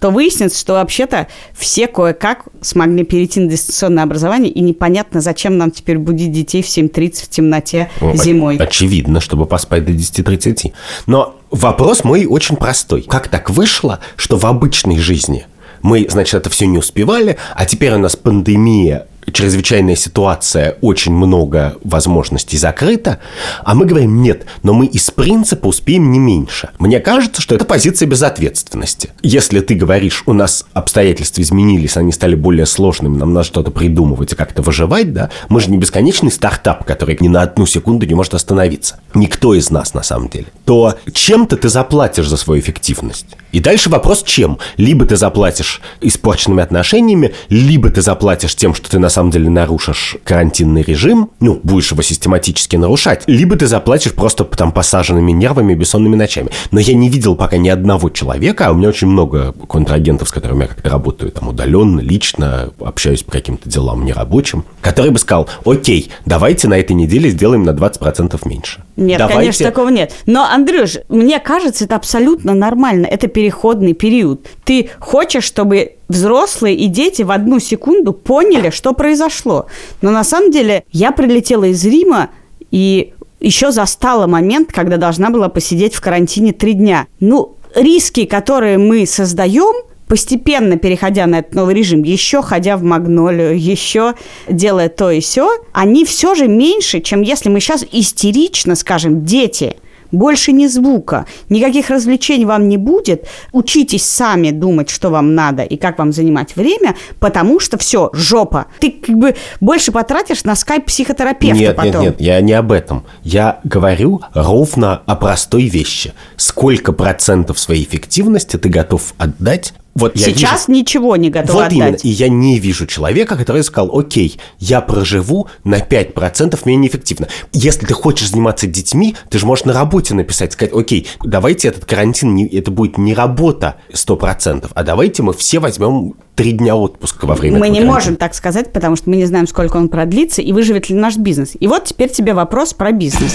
[0.04, 5.70] то выяснится, что вообще-то все кое-как смогли перейти на дистанционное образование, и непонятно, зачем нам
[5.70, 8.58] теперь будить детей в 7.30 в темноте ну, зимой.
[8.58, 10.74] Очевидно, чтобы поспать до 10.30.
[11.06, 13.00] Но вопрос мой очень простой.
[13.00, 15.46] Как так вышло, что в обычной жизни
[15.80, 21.76] мы, значит, это все не успевали, а теперь у нас пандемия чрезвычайная ситуация, очень много
[21.82, 23.18] возможностей закрыто,
[23.64, 26.70] а мы говорим нет, но мы из принципа успеем не меньше.
[26.78, 29.10] Мне кажется, что это позиция безответственности.
[29.22, 34.32] Если ты говоришь, у нас обстоятельства изменились, они стали более сложными, нам надо что-то придумывать
[34.32, 38.14] и как-то выживать, да, мы же не бесконечный стартап, который ни на одну секунду не
[38.14, 39.00] может остановиться.
[39.14, 40.46] Никто из нас на самом деле.
[40.64, 43.26] То чем-то ты заплатишь за свою эффективность.
[43.52, 44.58] И дальше вопрос чем?
[44.76, 50.16] Либо ты заплатишь испорченными отношениями, либо ты заплатишь тем, что ты на самом деле нарушишь
[50.24, 56.16] карантинный режим, ну, будешь его систематически нарушать, либо ты заплатишь просто там посаженными нервами, бессонными
[56.16, 56.50] ночами.
[56.70, 60.32] Но я не видел пока ни одного человека, а у меня очень много контрагентов, с
[60.32, 65.48] которыми я как-то работаю там удаленно, лично, общаюсь по каким-то делам нерабочим, который бы сказал,
[65.64, 68.83] окей, давайте на этой неделе сделаем на 20% меньше.
[68.96, 69.38] Нет, давайте...
[69.38, 70.12] конечно, такого нет.
[70.26, 73.06] Но, Андрюш, мне кажется, это абсолютно нормально.
[73.06, 74.46] Это переходный период.
[74.64, 79.66] Ты хочешь, чтобы взрослые и дети в одну секунду поняли, что произошло.
[80.00, 82.30] Но на самом деле я прилетела из Рима
[82.70, 87.06] и еще застала момент, когда должна была посидеть в карантине три дня.
[87.20, 89.74] Ну, риски, которые мы создаем,
[90.14, 94.14] постепенно переходя на этот новый режим, еще ходя в Магнолию, еще
[94.48, 99.74] делая то и все, они все же меньше, чем если мы сейчас истерично скажем, дети,
[100.12, 103.26] больше ни звука, никаких развлечений вам не будет.
[103.50, 108.66] Учитесь сами думать, что вам надо и как вам занимать время, потому что все, жопа.
[108.78, 112.02] Ты как бы больше потратишь на скайп психотерапевта нет, потом.
[112.02, 113.04] Нет, нет, я не об этом.
[113.24, 116.12] Я говорю ровно о простой вещи.
[116.36, 120.80] Сколько процентов своей эффективности ты готов отдать вот Сейчас вижу...
[120.80, 121.72] ничего не готов вот отдать.
[121.72, 121.96] Именно.
[122.02, 127.28] И я не вижу человека, который сказал, окей, я проживу на 5% менее эффективно.
[127.52, 131.84] Если ты хочешь заниматься детьми, ты же можешь на работе написать, сказать, окей, давайте этот
[131.84, 137.26] карантин, не, это будет не работа 100%, а давайте мы все возьмем три дня отпуска
[137.26, 137.92] во время Мы не карантина.
[137.92, 141.16] можем так сказать, потому что мы не знаем, сколько он продлится и выживет ли наш
[141.16, 141.52] бизнес.
[141.58, 143.34] И вот теперь тебе вопрос про бизнес.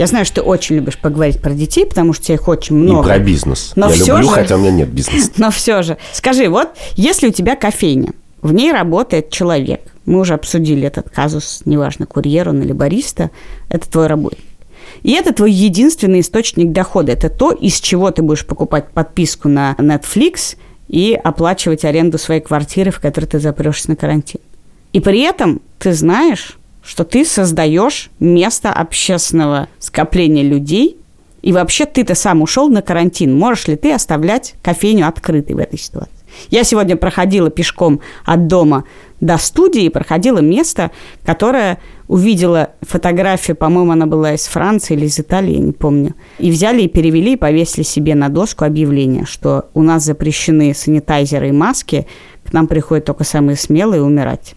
[0.00, 3.02] Я знаю, что ты очень любишь поговорить про детей, потому что тебе их очень много.
[3.02, 3.72] И про бизнес.
[3.76, 4.34] Но Я все люблю, же...
[4.34, 5.30] хотя у меня нет бизнеса.
[5.36, 5.98] Но все же.
[6.14, 11.60] Скажи, вот если у тебя кофейня, в ней работает человек, мы уже обсудили этот казус,
[11.66, 13.30] неважно, курьер он или бариста,
[13.68, 14.42] это твой работник.
[15.02, 17.12] И это твой единственный источник дохода.
[17.12, 20.56] Это то, из чего ты будешь покупать подписку на Netflix
[20.88, 24.40] и оплачивать аренду своей квартиры, в которой ты запрешься на карантин.
[24.94, 26.56] И при этом ты знаешь,
[26.90, 30.98] что ты создаешь место общественного скопления людей,
[31.40, 33.32] и вообще ты-то сам ушел на карантин.
[33.38, 36.10] Можешь ли ты оставлять кофейню открытой в этой ситуации?
[36.50, 38.86] Я сегодня проходила пешком от дома
[39.20, 40.90] до студии, проходила место,
[41.24, 46.16] которое увидела фотографию, по-моему, она была из Франции или из Италии, не помню.
[46.40, 51.50] И взяли и перевели, и повесили себе на доску объявление, что у нас запрещены санитайзеры
[51.50, 52.08] и маски,
[52.44, 54.56] к нам приходят только самые смелые умирать.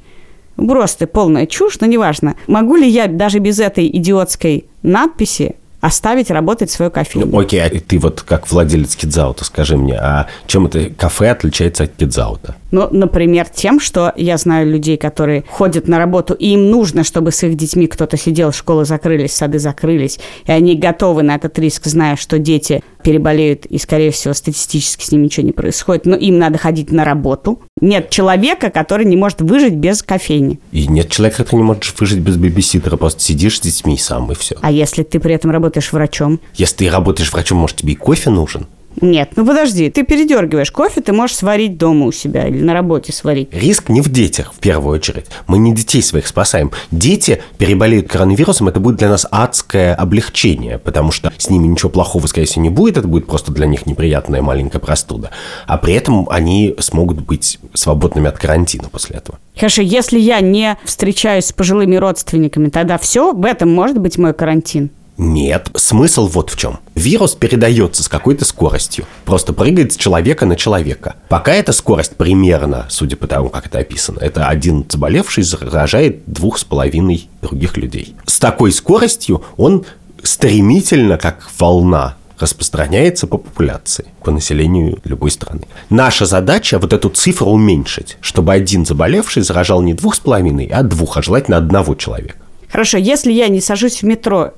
[0.55, 2.35] Просто полная чушь, но неважно.
[2.47, 7.27] Могу ли я даже без этой идиотской надписи оставить работать свою кофейню.
[7.27, 11.83] Ну, окей, а ты вот как владелец Кидзаута, скажи мне, а чем это кафе отличается
[11.83, 12.55] от Кидзаута?
[12.73, 17.31] Ну, например, тем, что я знаю людей, которые ходят на работу, и им нужно, чтобы
[17.31, 21.85] с их детьми кто-то сидел, школы закрылись, сады закрылись, и они готовы на этот риск,
[21.85, 26.39] зная, что дети переболеют, и, скорее всего, статистически с ними ничего не происходит, но им
[26.39, 27.61] надо ходить на работу.
[27.79, 30.59] Нет человека, который не может выжить без кофейни.
[30.71, 34.35] И нет человека, который не может выжить без бибиситера, просто сидишь с детьми сам, и
[34.35, 34.55] все.
[34.61, 36.39] А если ты при этом работаешь врачом?
[36.55, 38.65] Если ты работаешь врачом, может, тебе и кофе нужен?
[39.01, 43.11] Нет, ну подожди, ты передергиваешь кофе, ты можешь сварить дома у себя или на работе
[43.11, 43.49] сварить.
[43.51, 45.25] Риск не в детях, в первую очередь.
[45.47, 46.71] Мы не детей своих спасаем.
[46.91, 52.27] Дети переболеют коронавирусом, это будет для нас адское облегчение, потому что с ними ничего плохого,
[52.27, 55.31] скорее всего, не будет, это будет просто для них неприятная маленькая простуда.
[55.67, 59.39] А при этом они смогут быть свободными от карантина после этого.
[59.55, 64.33] Хорошо, если я не встречаюсь с пожилыми родственниками, тогда все, в этом может быть мой
[64.33, 64.91] карантин.
[65.17, 66.79] Нет, смысл вот в чем.
[66.95, 71.15] Вирус передается с какой-то скоростью, просто прыгает с человека на человека.
[71.29, 76.57] Пока эта скорость примерно, судя по тому, как это описано, это один заболевший заражает двух
[76.57, 78.15] с половиной других людей.
[78.25, 79.85] С такой скоростью он
[80.23, 85.61] стремительно, как волна, распространяется по популяции, по населению любой страны.
[85.89, 90.83] Наша задача вот эту цифру уменьшить, чтобы один заболевший заражал не двух с половиной, а
[90.83, 92.37] двух, а желательно одного человека.
[92.69, 94.53] Хорошо, если я не сажусь в метро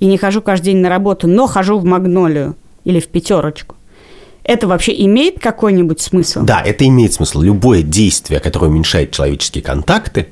[0.00, 3.76] и не хожу каждый день на работу, но хожу в магнолию или в пятерочку,
[4.42, 6.40] это вообще имеет какой-нибудь смысл?
[6.42, 7.42] Да, это имеет смысл.
[7.42, 10.28] Любое действие, которое уменьшает человеческие контакты,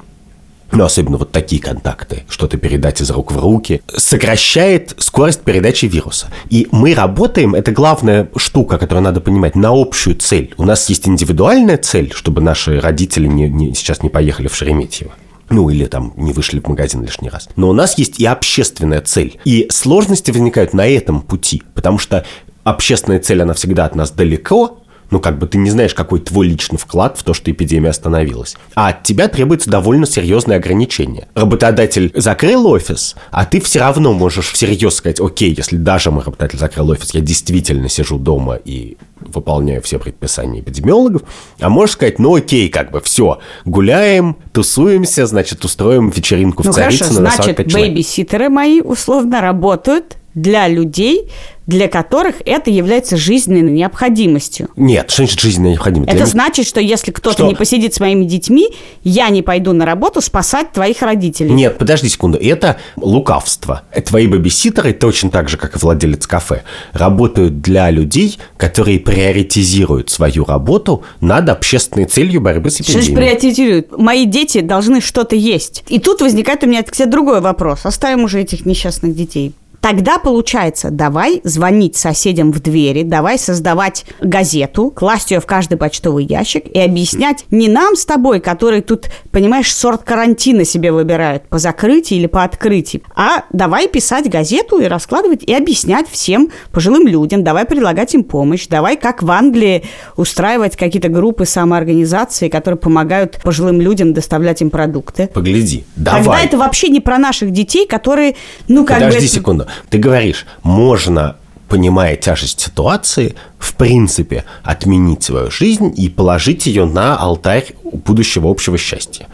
[0.70, 6.28] ну, особенно вот такие контакты, что-то передать из рук в руки, сокращает скорость передачи вируса.
[6.50, 10.54] И мы работаем, это главная штука, которую надо понимать, на общую цель.
[10.58, 15.12] У нас есть индивидуальная цель, чтобы наши родители не, не, сейчас не поехали в Шереметьево
[15.50, 17.48] ну или там не вышли в магазин лишний раз.
[17.56, 19.38] Но у нас есть и общественная цель.
[19.44, 22.24] И сложности возникают на этом пути, потому что
[22.64, 26.48] общественная цель, она всегда от нас далеко, ну, как бы ты не знаешь, какой твой
[26.48, 28.56] личный вклад в то, что эпидемия остановилась.
[28.74, 31.28] А от тебя требуется довольно серьезные ограничения.
[31.34, 36.58] Работодатель закрыл офис, а ты все равно можешь всерьез сказать, окей, если даже мой работодатель
[36.58, 41.22] закрыл офис, я действительно сижу дома и выполняю все предписания эпидемиологов,
[41.60, 46.74] а можешь сказать, ну окей, как бы все, гуляем, тусуемся, значит, устроим вечеринку ну, в
[46.74, 51.30] Царицыно хорошо, значит, бэйбиситеры мои условно работают для людей,
[51.68, 54.70] для которых это является жизненной необходимостью.
[54.74, 56.08] Нет, что значит жизненная необходимость?
[56.08, 56.26] Это Для...
[56.26, 57.46] значит, что если кто-то что?
[57.46, 58.70] не посидит с моими детьми,
[59.04, 61.50] я не пойду на работу спасать твоих родителей.
[61.50, 63.82] Нет, подожди секунду, это лукавство.
[64.06, 66.62] Твои бэбиситеры, точно так же, как и владелец кафе,
[66.94, 73.02] работают для людей, которые приоритизируют свою работу над общественной целью борьбы с эпидемией.
[73.02, 73.98] Что значит приоритизируют?
[73.98, 75.84] Мои дети должны что-то есть.
[75.88, 77.84] И тут возникает у меня, кстати, другой вопрос.
[77.84, 79.52] Оставим уже этих несчастных детей.
[79.80, 86.24] Тогда получается, давай звонить соседям в двери, давай создавать газету, класть ее в каждый почтовый
[86.24, 91.58] ящик и объяснять не нам с тобой, которые тут, понимаешь, сорт карантина себе выбирают по
[91.58, 97.44] закрытии или по открытии, а давай писать газету и раскладывать и объяснять всем пожилым людям,
[97.44, 99.84] давай предлагать им помощь, давай как в Англии
[100.16, 105.28] устраивать какие-то группы самоорганизации, которые помогают пожилым людям доставлять им продукты.
[105.28, 106.24] Погляди, давай.
[106.24, 108.34] Тогда это вообще не про наших детей, которые,
[108.66, 109.26] ну как Подожди бы...
[109.26, 109.67] секунду.
[109.90, 111.36] Ты говоришь, можно
[111.68, 118.78] понимая тяжесть ситуации, в принципе, отменить свою жизнь и положить ее на алтарь будущего общего
[118.78, 119.26] счастья.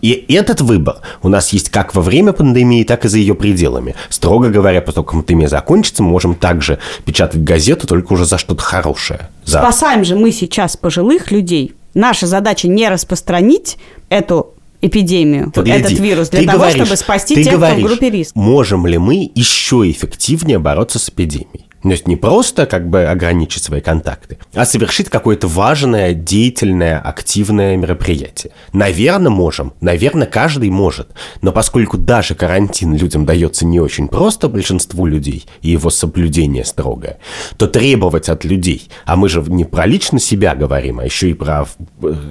[0.00, 3.94] И этот выбор у нас есть как во время пандемии, так и за ее пределами.
[4.08, 9.28] Строго говоря, как пандемия закончится, мы можем также печатать газету, только уже за что-то хорошее.
[9.44, 9.58] За...
[9.58, 11.74] Спасаем же мы сейчас пожилых людей.
[11.94, 17.52] Наша задача не распространить эту эпидемию, Подгляди, этот вирус, для того, говоришь, чтобы спасти тех,
[17.52, 18.38] говоришь, кто в группе риска.
[18.38, 21.65] Можем ли мы еще эффективнее бороться с эпидемией?
[21.86, 27.76] То есть не просто как бы ограничить свои контакты, а совершить какое-то важное, деятельное, активное
[27.76, 28.52] мероприятие.
[28.72, 29.72] Наверное, можем.
[29.80, 31.10] Наверное, каждый может.
[31.42, 37.18] Но поскольку даже карантин людям дается не очень просто, большинству людей, и его соблюдение строгое,
[37.56, 41.34] то требовать от людей, а мы же не про лично себя говорим, а еще и
[41.34, 41.66] про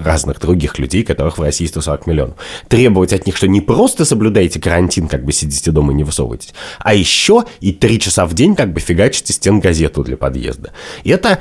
[0.03, 2.35] разных других людей, которых в России 140 миллионов,
[2.67, 6.53] требовать от них, что не просто соблюдайте карантин, как бы сидите дома и не высовывайтесь,
[6.79, 10.71] а еще и три часа в день как бы фигачите стенгазету для подъезда.
[11.03, 11.39] И это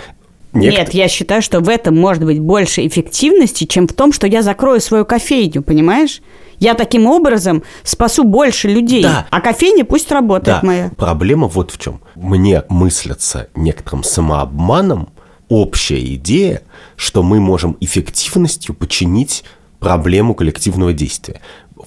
[0.53, 0.83] Некто...
[0.83, 4.41] Нет, я считаю, что в этом может быть больше эффективности, чем в том, что я
[4.41, 6.23] закрою свою кофейню, понимаешь?
[6.61, 9.27] Я таким образом спасу больше людей, да.
[9.31, 10.67] а кофейня пусть работает да.
[10.67, 10.91] моя.
[10.97, 12.01] Проблема вот в чем.
[12.15, 15.09] Мне мыслится некоторым самообманом
[15.49, 16.63] общая идея,
[16.95, 19.43] что мы можем эффективностью починить
[19.81, 21.41] проблему коллективного действия.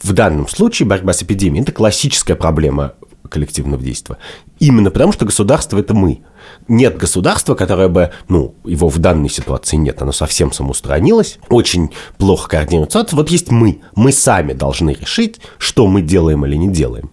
[0.03, 2.95] В данном случае борьба с эпидемией– это классическая проблема
[3.27, 4.17] коллективного действия.
[4.59, 6.21] Именно потому, что государство– это мы.
[6.67, 12.49] Нет государства, которое бы, ну, его в данной ситуации нет, оно совсем самоустранилось, очень плохо
[12.49, 13.05] координируется.
[13.11, 13.81] Вот есть мы.
[13.95, 17.11] Мы сами должны решить, что мы делаем или не делаем.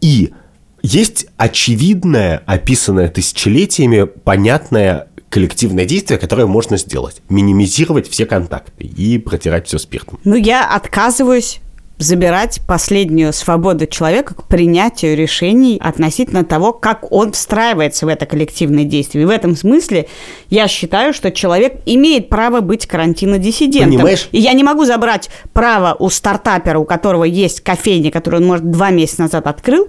[0.00, 0.32] И
[0.82, 7.22] есть очевидное, описанное тысячелетиями, понятное коллективное действие, которое можно сделать.
[7.28, 10.18] Минимизировать все контакты и протирать все спиртом.
[10.24, 11.60] Ну, я отказываюсь
[12.00, 18.84] забирать последнюю свободу человека к принятию решений относительно того, как он встраивается в это коллективное
[18.84, 19.22] действие.
[19.22, 20.08] И в этом смысле
[20.48, 23.98] я считаю, что человек имеет право быть карантинодиссидентом.
[23.98, 24.28] Понимаешь?
[24.32, 28.70] И я не могу забрать право у стартапера, у которого есть кофейня, которую он, может,
[28.70, 29.86] два месяца назад открыл,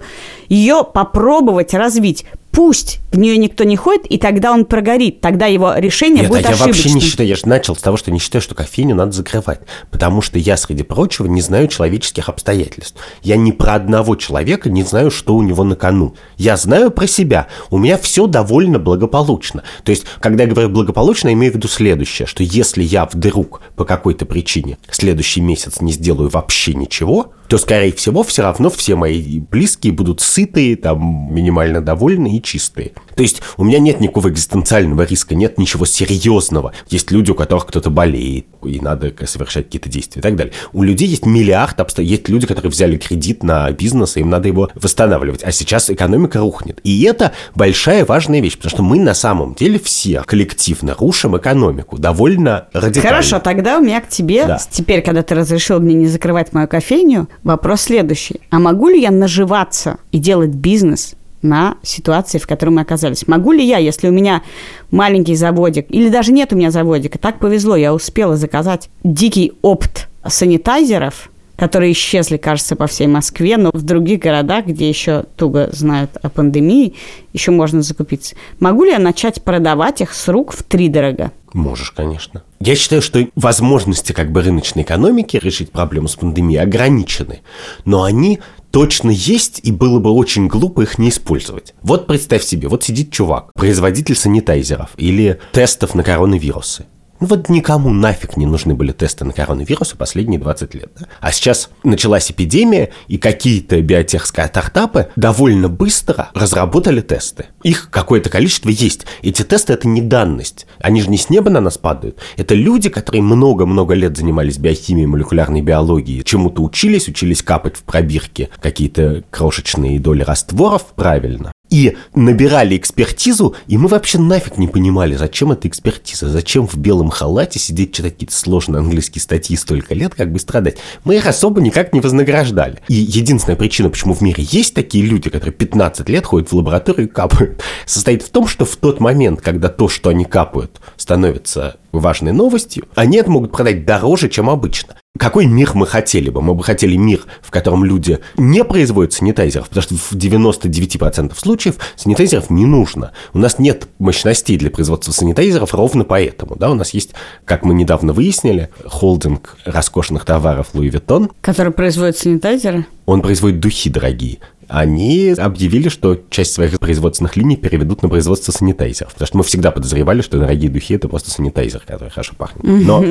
[0.48, 5.74] ее попробовать развить пусть в нее никто не ходит, и тогда он прогорит, тогда его
[5.74, 6.68] решение Нет, будет а я ошибочным.
[6.68, 9.60] вообще не считаю, я же начал с того, что не считаю, что кофейню надо закрывать,
[9.90, 12.96] потому что я, среди прочего, не знаю человеческих обстоятельств.
[13.22, 16.14] Я ни про одного человека не знаю, что у него на кону.
[16.36, 19.62] Я знаю про себя, у меня все довольно благополучно.
[19.84, 23.62] То есть, когда я говорю благополучно, я имею в виду следующее, что если я вдруг
[23.76, 28.96] по какой-то причине следующий месяц не сделаю вообще ничего, то, скорее всего, все равно все
[28.96, 32.92] мои близкие будут сытые, там, минимально довольны и чистые.
[33.14, 36.72] То есть у меня нет никакого экзистенциального риска, нет ничего серьезного.
[36.88, 40.52] Есть люди, у которых кто-то болеет, и надо совершать какие-то действия и так далее.
[40.72, 42.12] У людей есть миллиард обстоятельств.
[42.12, 45.42] Есть люди, которые взяли кредит на бизнес, и им надо его восстанавливать.
[45.44, 46.80] А сейчас экономика рухнет.
[46.84, 51.98] И это большая важная вещь, потому что мы на самом деле все коллективно рушим экономику
[51.98, 53.08] довольно радикально.
[53.08, 54.60] Хорошо, тогда у меня к тебе, да.
[54.70, 58.40] теперь, когда ты разрешил мне не закрывать мою кофейню, вопрос следующий.
[58.50, 63.26] А могу ли я наживаться и делать бизнес на ситуации, в которой мы оказались.
[63.26, 64.42] Могу ли я, если у меня
[64.90, 70.08] маленький заводик, или даже нет у меня заводика, так повезло, я успела заказать дикий опт
[70.26, 76.10] санитайзеров, которые исчезли, кажется, по всей Москве, но в других городах, где еще туго знают
[76.20, 76.94] о пандемии,
[77.32, 78.34] еще можно закупиться.
[78.58, 81.30] Могу ли я начать продавать их с рук в три дорого?
[81.52, 82.42] Можешь, конечно.
[82.58, 87.42] Я считаю, что возможности как бы рыночной экономики решить проблему с пандемией ограничены,
[87.84, 88.40] но они
[88.72, 91.74] точно есть, и было бы очень глупо их не использовать.
[91.82, 96.86] Вот представь себе, вот сидит чувак, производитель санитайзеров или тестов на коронавирусы.
[97.22, 100.90] Ну вот никому нафиг не нужны были тесты на коронавирусы последние 20 лет.
[100.98, 101.06] Да?
[101.20, 107.46] А сейчас началась эпидемия, и какие-то биотех-стартапы довольно быстро разработали тесты.
[107.62, 109.06] Их какое-то количество есть.
[109.22, 110.66] Эти тесты– это не данность.
[110.80, 112.18] Они же не с неба на нас падают.
[112.36, 118.48] Это люди, которые много-много лет занимались биохимией, молекулярной биологией, чему-то учились, учились капать в пробирке
[118.60, 125.52] какие-то крошечные доли растворов правильно и набирали экспертизу, и мы вообще нафиг не понимали, зачем
[125.52, 130.30] эта экспертиза, зачем в белом халате сидеть читать какие-то сложные английские статьи столько лет, как
[130.30, 130.76] бы страдать.
[131.04, 132.80] Мы их особо никак не вознаграждали.
[132.88, 137.08] И единственная причина, почему в мире есть такие люди, которые 15 лет ходят в лабораторию
[137.08, 141.78] и капают, состоит в том, что в тот момент, когда то, что они капают, становится
[142.00, 144.96] важной новостью, они это могут продать дороже, чем обычно.
[145.18, 146.40] Какой мир мы хотели бы?
[146.40, 151.76] Мы бы хотели мир, в котором люди не производят санитайзеров, потому что в 99% случаев
[151.96, 153.12] санитайзеров не нужно.
[153.34, 156.56] У нас нет мощностей для производства санитайзеров ровно поэтому.
[156.56, 156.70] Да?
[156.70, 157.10] У нас есть,
[157.44, 161.30] как мы недавно выяснили, холдинг роскошных товаров Louis Vuitton.
[161.42, 162.86] Который производит санитайзеры?
[163.04, 164.38] Он производит духи дорогие
[164.72, 169.12] они объявили, что часть своих производственных линий переведут на производство санитайзеров.
[169.12, 172.64] Потому что мы всегда подозревали, что дорогие духи– это просто санитайзер, который хорошо пахнет.
[172.64, 173.04] Но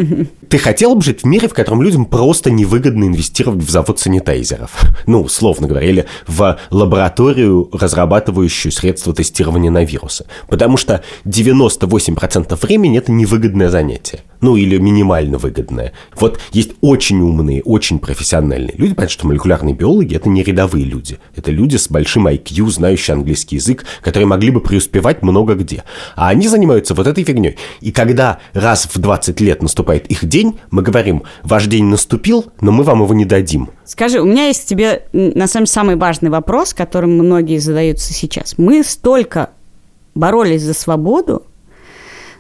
[0.50, 4.72] ты хотел бы жить в мире, в котором людям просто невыгодно инвестировать в завод санитайзеров?
[5.08, 10.26] Ну, условно говоря, или в лабораторию, разрабатывающую средства тестирования на вирусы.
[10.48, 15.94] Потому что 98% времени это невыгодное занятие ну или минимально выгодное.
[16.16, 21.20] Вот есть очень умные, очень профессиональные люди, понятно, что молекулярные биологи– это не рядовые люди.
[21.36, 25.84] Это люди с большим IQ, знающие английский язык, которые могли бы преуспевать много где.
[26.16, 27.58] А они занимаются вот этой фигней.
[27.80, 32.72] И когда раз в 20 лет наступает их день, мы говорим, ваш день наступил, но
[32.72, 33.70] мы вам его не дадим.
[33.86, 38.56] Скажи, у меня есть тебе, на самом деле, самый важный вопрос, которым многие задаются сейчас.
[38.58, 39.50] Мы столько
[40.16, 41.44] боролись за свободу,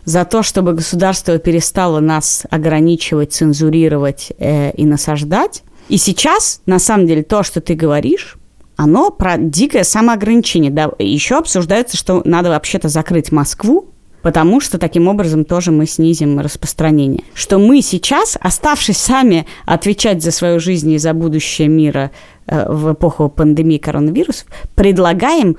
[0.05, 5.63] за то, чтобы государство перестало нас ограничивать, цензурировать э, и насаждать.
[5.89, 8.37] И сейчас, на самом деле, то, что ты говоришь,
[8.75, 10.71] оно про дикое самоограничение.
[10.71, 13.89] Да, еще обсуждается, что надо вообще-то закрыть Москву,
[14.21, 17.23] потому что таким образом тоже мы снизим распространение.
[17.33, 22.11] Что мы сейчас, оставшись сами отвечать за свою жизнь и за будущее мира
[22.47, 25.57] э, в эпоху пандемии коронавирусов, предлагаем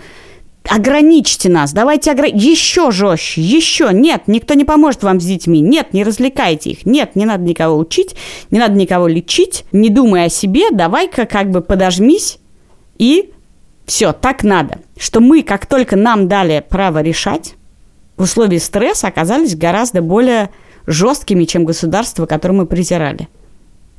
[0.69, 2.27] ограничьте нас, давайте огр...
[2.27, 7.17] еще жестче, еще, нет, никто не поможет вам с детьми, нет, не развлекайте их, нет,
[7.17, 8.15] не надо никого учить,
[8.51, 12.39] не надо никого лечить, не думай о себе, давай-ка как бы подожмись
[12.99, 13.33] и
[13.87, 14.79] все, так надо.
[14.97, 17.55] Что мы, как только нам дали право решать,
[18.17, 20.51] в условиях стресса оказались гораздо более
[20.87, 23.29] жесткими, чем государство, которое мы презирали.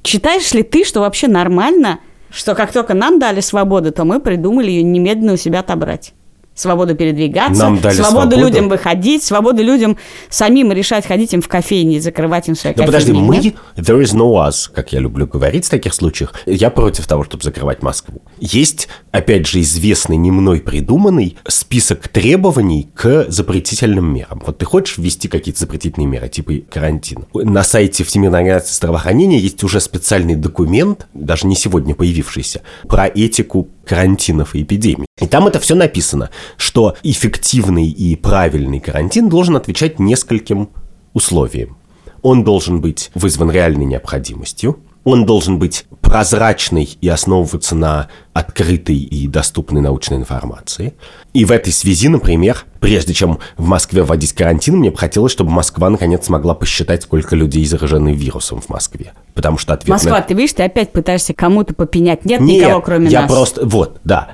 [0.03, 1.99] Считаешь ли ты, что вообще нормально,
[2.29, 6.13] что как только нам дали свободу, то мы придумали ее немедленно у себя отобрать?
[6.55, 9.97] Свободу передвигаться, Нам дали свободу, свободу людям выходить, свободу людям
[10.29, 12.91] самим решать, ходить им в кофейни, закрывать им свои Но кофейни.
[12.91, 13.37] подожди, мы,
[13.75, 17.43] there is no us, как я люблю говорить в таких случаях, я против того, чтобы
[17.43, 18.21] закрывать Москву.
[18.39, 24.41] Есть, опять же, известный, не мной придуманный список требований к запретительным мерам.
[24.45, 27.25] Вот ты хочешь ввести какие-то запретительные меры, типа карантина.
[27.33, 33.69] На сайте Всемирной организации здравоохранения есть уже специальный документ, даже не сегодня появившийся, про этику
[33.85, 35.05] карантинов и эпидемий.
[35.19, 40.69] И там это все написано, что эффективный и правильный карантин должен отвечать нескольким
[41.13, 41.77] условиям.
[42.21, 49.27] Он должен быть вызван реальной необходимостью, он должен быть прозрачный и основываться на открытой и
[49.27, 50.93] доступной научной информации.
[51.33, 55.51] И в этой связи, например, прежде чем в Москве вводить карантин, мне бы хотелось, чтобы
[55.51, 59.13] Москва наконец смогла посчитать, сколько людей заражены вирусом в Москве.
[59.33, 60.21] Потому что ответ Москва, на...
[60.21, 62.25] ты видишь, ты опять пытаешься кому-то попенять.
[62.25, 63.29] Нет, Нет никого, кроме я нас.
[63.29, 63.65] я просто...
[63.65, 64.31] Вот, да.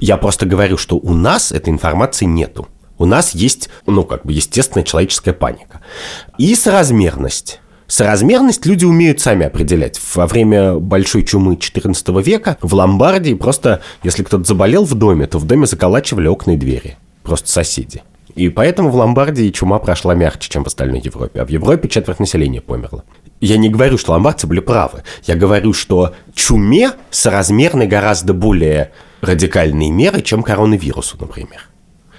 [0.00, 2.68] Я просто говорю, что у нас этой информации нету.
[2.98, 5.80] У нас есть, ну, как бы, естественная человеческая паника.
[6.36, 9.98] И соразмерность Соразмерность люди умеют сами определять.
[10.14, 15.38] Во время большой чумы XIV века в Ломбардии просто, если кто-то заболел в доме, то
[15.38, 16.98] в доме заколачивали окна и двери.
[17.22, 18.02] Просто соседи.
[18.34, 21.40] И поэтому в Ломбардии чума прошла мягче, чем в остальной Европе.
[21.40, 23.04] А в Европе четверть населения померло.
[23.40, 25.02] Я не говорю, что ломбардцы были правы.
[25.24, 31.67] Я говорю, что чуме соразмерны гораздо более радикальные меры, чем коронавирусу, например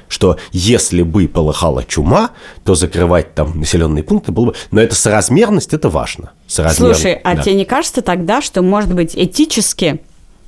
[0.09, 2.31] что если бы полыхала чума,
[2.65, 4.55] то закрывать там населенные пункты было бы...
[4.71, 6.31] Но это соразмерность, это важно.
[6.47, 7.43] Слушай, а да.
[7.43, 10.01] тебе не кажется тогда, что, может быть, этически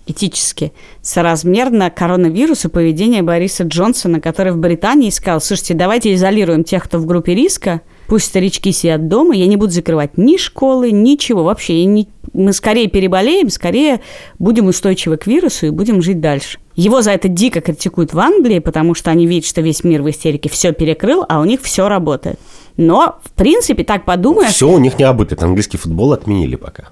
[0.07, 6.97] этически соразмерно коронавирусу поведение Бориса Джонсона, который в Британии сказал, слушайте, давайте изолируем тех, кто
[6.97, 11.85] в группе риска, пусть старички сидят дома, я не буду закрывать ни школы, ничего вообще.
[11.85, 12.09] Не...
[12.33, 14.01] Мы скорее переболеем, скорее
[14.39, 16.59] будем устойчивы к вирусу и будем жить дальше.
[16.75, 20.09] Его за это дико критикуют в Англии, потому что они видят, что весь мир в
[20.09, 22.39] истерике все перекрыл, а у них все работает.
[22.77, 24.53] Но, в принципе, так подумаешь...
[24.53, 25.43] Все у них не работает.
[25.43, 26.85] Английский футбол отменили пока.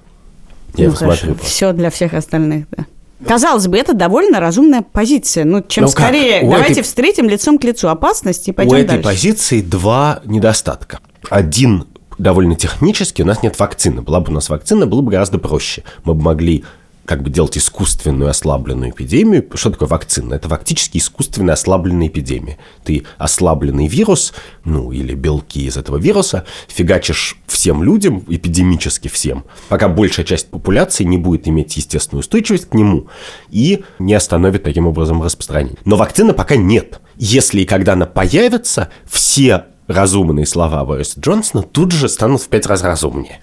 [0.75, 1.35] Я ну, посмотрю.
[1.41, 2.85] Все для всех остальных, да.
[3.25, 5.43] Казалось бы, это довольно разумная позиция.
[5.43, 6.49] Ну, чем Но скорее как?
[6.49, 6.83] давайте этой...
[6.83, 9.03] встретим лицом к лицу опасности и пойдем У этой дальше.
[9.03, 10.99] позиции два недостатка.
[11.29, 11.85] Один
[12.19, 14.01] довольно технический, у нас нет вакцины.
[14.01, 15.83] Была бы у нас вакцина, было бы гораздо проще.
[16.03, 16.63] Мы бы могли
[17.09, 19.43] как бы делать искусственную ослабленную эпидемию.
[19.55, 20.35] Что такое вакцина?
[20.35, 22.59] Это фактически искусственно ослабленная эпидемия.
[22.83, 24.31] Ты ослабленный вирус,
[24.63, 31.03] ну или белки из этого вируса, фигачишь всем людям, эпидемически всем, пока большая часть популяции
[31.03, 33.07] не будет иметь естественную устойчивость к нему
[33.49, 35.79] и не остановит таким образом распространение.
[35.85, 37.01] Но вакцины пока нет.
[37.15, 42.67] Если и когда она появится, все разумные слова Бориса Джонсона тут же станут в пять
[42.67, 43.39] раз разумнее.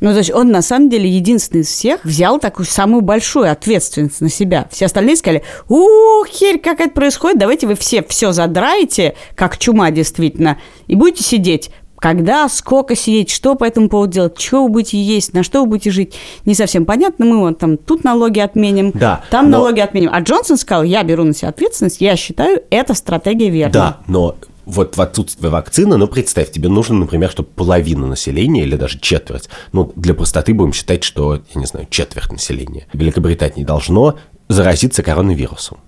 [0.00, 4.20] Ну, то есть он на самом деле единственный из всех взял такую самую большую ответственность
[4.20, 4.68] на себя.
[4.70, 9.90] Все остальные сказали, ух, херь, как это происходит, давайте вы все все задраете, как чума
[9.90, 11.70] действительно, и будете сидеть.
[11.98, 15.66] Когда, сколько сидеть, что по этому поводу делать, что вы будете есть, на что вы
[15.66, 17.24] будете жить, не совсем понятно.
[17.24, 19.58] Мы вот там тут налоги отменим, да, там но...
[19.58, 20.10] налоги отменим.
[20.12, 23.72] А Джонсон сказал, я беру на себя ответственность, я считаю, это стратегия верная.
[23.72, 24.36] Да, но
[24.68, 29.48] вот в отсутствие вакцины, ну, представь, тебе нужно, например, чтобы половина населения или даже четверть,
[29.72, 35.78] ну, для простоты будем считать, что, я не знаю, четверть населения Великобритании должно заразиться коронавирусом.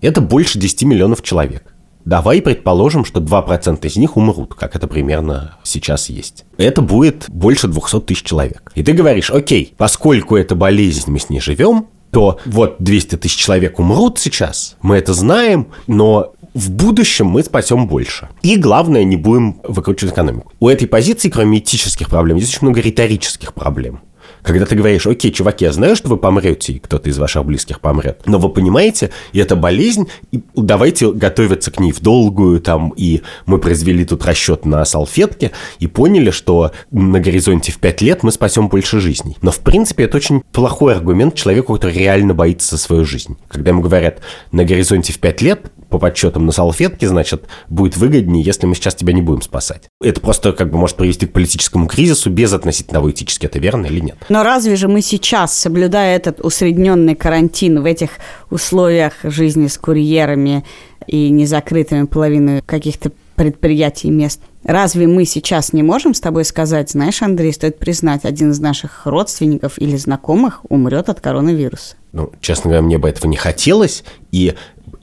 [0.00, 1.72] Это больше 10 миллионов человек.
[2.04, 6.44] Давай предположим, что 2% из них умрут, как это примерно сейчас есть.
[6.58, 8.72] Это будет больше 200 тысяч человек.
[8.74, 13.36] И ты говоришь, окей, поскольку это болезнь, мы с ней живем, то вот 200 тысяч
[13.36, 18.28] человек умрут сейчас, мы это знаем, но в будущем мы спасем больше.
[18.42, 20.52] И главное, не будем выкручивать экономику.
[20.60, 24.00] У этой позиции, кроме этических проблем, есть очень много риторических проблем.
[24.44, 27.80] Когда ты говоришь, окей, чуваки, я знаю, что вы помрете, и кто-то из ваших близких
[27.80, 32.92] помрет, но вы понимаете, и это болезнь, и давайте готовиться к ней в долгую, там,
[32.94, 38.22] и мы произвели тут расчет на салфетке, и поняли, что на горизонте в 5 лет
[38.22, 39.38] мы спасем больше жизней.
[39.40, 43.38] Но, в принципе, это очень плохой аргумент человеку, который реально боится за свою жизнь.
[43.48, 44.20] Когда ему говорят,
[44.52, 48.94] на горизонте в 5 лет по подсчетам на салфетке, значит, будет выгоднее, если мы сейчас
[48.94, 49.84] тебя не будем спасать.
[50.02, 54.00] Это просто как бы может привести к политическому кризису без относительного этически, это верно или
[54.00, 54.16] нет?
[54.34, 58.10] Но разве же мы сейчас, соблюдая этот усредненный карантин в этих
[58.50, 60.64] условиях жизни с курьерами
[61.06, 66.90] и незакрытыми половиной каких-то предприятий и мест, Разве мы сейчас не можем с тобой сказать,
[66.90, 71.96] знаешь, Андрей, стоит признать, один из наших родственников или знакомых умрет от коронавируса?
[72.12, 74.54] Ну, честно говоря, мне бы этого не хотелось, и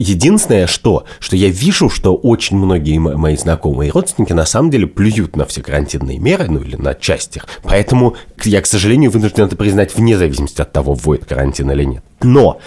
[0.02, 4.88] Единственное, что, что я вижу, что очень многие мои знакомые и родственники на самом деле
[4.88, 7.46] плюют на все карантинные меры, ну или на часть их.
[7.62, 12.04] Поэтому я, к сожалению, вынужден это признать вне зависимости от того, вводит карантин или нет.
[12.20, 12.58] Но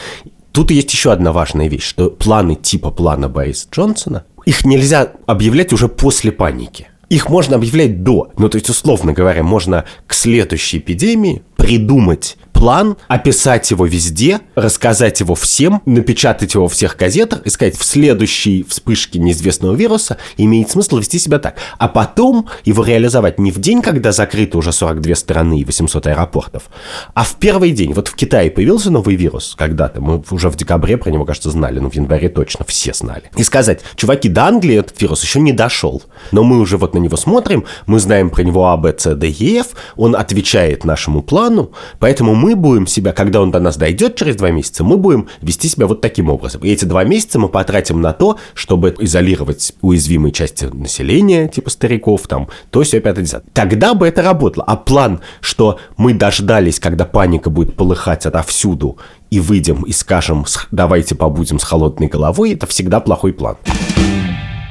[0.54, 5.74] тут есть еще одна важная вещь, что планы типа плана Бориса Джонсона, их нельзя объявлять
[5.74, 6.88] уже после паники.
[7.10, 8.32] Их можно объявлять до.
[8.38, 15.20] Ну, то есть, условно говоря, можно к следующей эпидемии придумать план, описать его везде, рассказать
[15.20, 20.72] его всем, напечатать его во всех газетах и сказать, в следующей вспышке неизвестного вируса имеет
[20.72, 21.58] смысл вести себя так.
[21.78, 26.70] А потом его реализовать не в день, когда закрыты уже 42 страны и 800 аэропортов,
[27.14, 27.94] а в первый день.
[27.94, 31.80] Вот в Китае появился новый вирус когда-то, мы уже в декабре про него, кажется, знали,
[31.80, 33.24] но в январе точно все знали.
[33.36, 36.02] И сказать, чуваки, до Англии этот вирус еще не дошел,
[36.32, 39.28] но мы уже вот на него смотрим, мы знаем про него А, Б, С, Д,
[39.28, 43.76] Е, Ф, он отвечает нашему плану, поэтому мы мы будем себя, когда он до нас
[43.76, 46.62] дойдет через два месяца, мы будем вести себя вот таким образом.
[46.62, 52.28] И эти два месяца мы потратим на то, чтобы изолировать уязвимые части населения, типа стариков,
[52.28, 54.64] там, то все 5 10 Тогда бы это работало.
[54.68, 59.00] А план, что мы дождались, когда паника будет полыхать отовсюду,
[59.32, 63.58] и выйдем и скажем, давайте побудем с холодной головой, это всегда плохой план.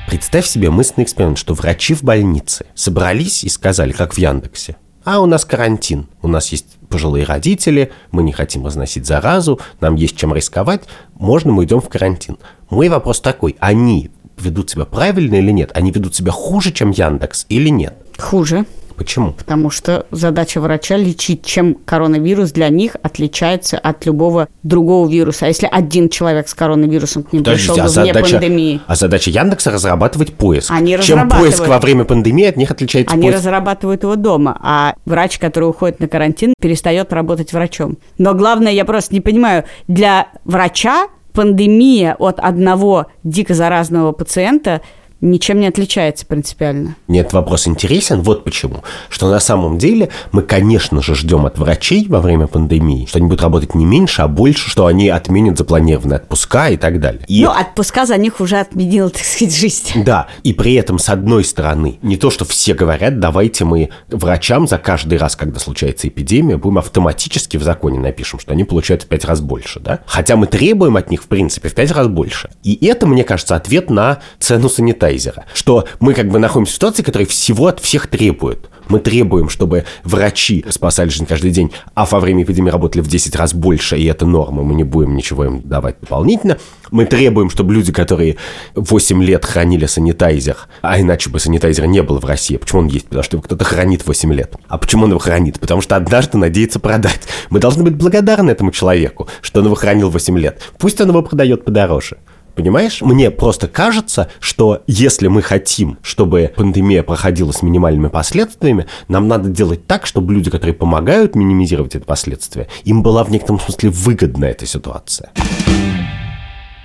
[0.07, 5.21] Представь себе мысленный эксперимент, что врачи в больнице собрались и сказали, как в Яндексе, а
[5.21, 10.17] у нас карантин, у нас есть пожилые родители, мы не хотим разносить заразу, нам есть
[10.17, 10.83] чем рисковать,
[11.17, 12.39] можно мы идем в карантин.
[12.71, 15.73] Мой вопрос такой, они ведут себя правильно или нет?
[15.75, 17.95] Они ведут себя хуже, чем Яндекс или нет?
[18.17, 18.65] Хуже.
[18.97, 19.33] Почему?
[19.33, 25.47] Потому что задача врача лечить, чем коронавирус для них отличается от любого другого вируса.
[25.47, 28.95] А если один человек с коронавирусом к ним Подождите, пришел а вне задача, пандемии, а
[28.95, 30.71] задача Яндекса разрабатывать поиск.
[30.71, 33.39] Они Чем поиск во время пандемии от них отличается они поиск?
[33.39, 37.99] разрабатывают его дома, а врач, который уходит на карантин, перестает работать врачом.
[38.19, 44.81] Но главное, я просто не понимаю, для врача пандемия от одного дико заразного пациента
[45.25, 46.97] ничем не отличается принципиально.
[47.09, 48.23] Нет, вопрос интересен.
[48.23, 48.85] Вот почему.
[49.09, 53.27] Что на самом деле мы, конечно же, ждем от врачей во время пандемии, что они
[53.27, 57.25] будут работать не меньше, а больше, что они отменят запланированные отпуска и так далее.
[57.27, 60.05] И Ну, отпуска за них уже отменила, так сказать, жизнь.
[60.05, 64.69] Да, и при этом, с одной стороны, не то, что все говорят, давайте мы врачам
[64.69, 69.07] за каждый раз, когда случается эпидемия, будем автоматически в законе напишем, что они получают в
[69.07, 70.01] пять раз больше, да?
[70.07, 72.51] Хотя мы требуем от них, в принципе, в пять раз больше.
[72.63, 74.69] И это, мне кажется, ответ на цену
[75.15, 78.71] санитайзера, что мы как бы находимся в ситуации, которая всего от всех требует.
[78.89, 83.35] Мы требуем, чтобы врачи спасали жизнь каждый день, а во время эпидемии работали в 10
[83.35, 86.59] раз больше, и это норма, мы не будем ничего им давать дополнительно.
[86.91, 88.37] Мы требуем, чтобы люди, которые
[88.75, 92.59] 8 лет хранили санитайзер, а иначе бы санитайзера не было в России.
[92.59, 93.07] Почему он есть?
[93.07, 94.55] Потому что его кто-то хранит 8 лет.
[94.69, 95.59] А почему он его хранит?
[95.59, 97.23] Потому что однажды надеется продать.
[97.49, 100.61] Мы должны быть благодарны этому человеку, что он его хранил 8 лет.
[100.79, 102.19] Пусть он его продает подороже.
[102.55, 103.03] Понимаешь?
[103.03, 109.49] Мне просто кажется, что если мы хотим, чтобы пандемия проходила с минимальными последствиями, нам надо
[109.49, 114.45] делать так, чтобы люди, которые помогают минимизировать эти последствия, им была в некотором смысле выгодна
[114.45, 115.33] эта ситуация.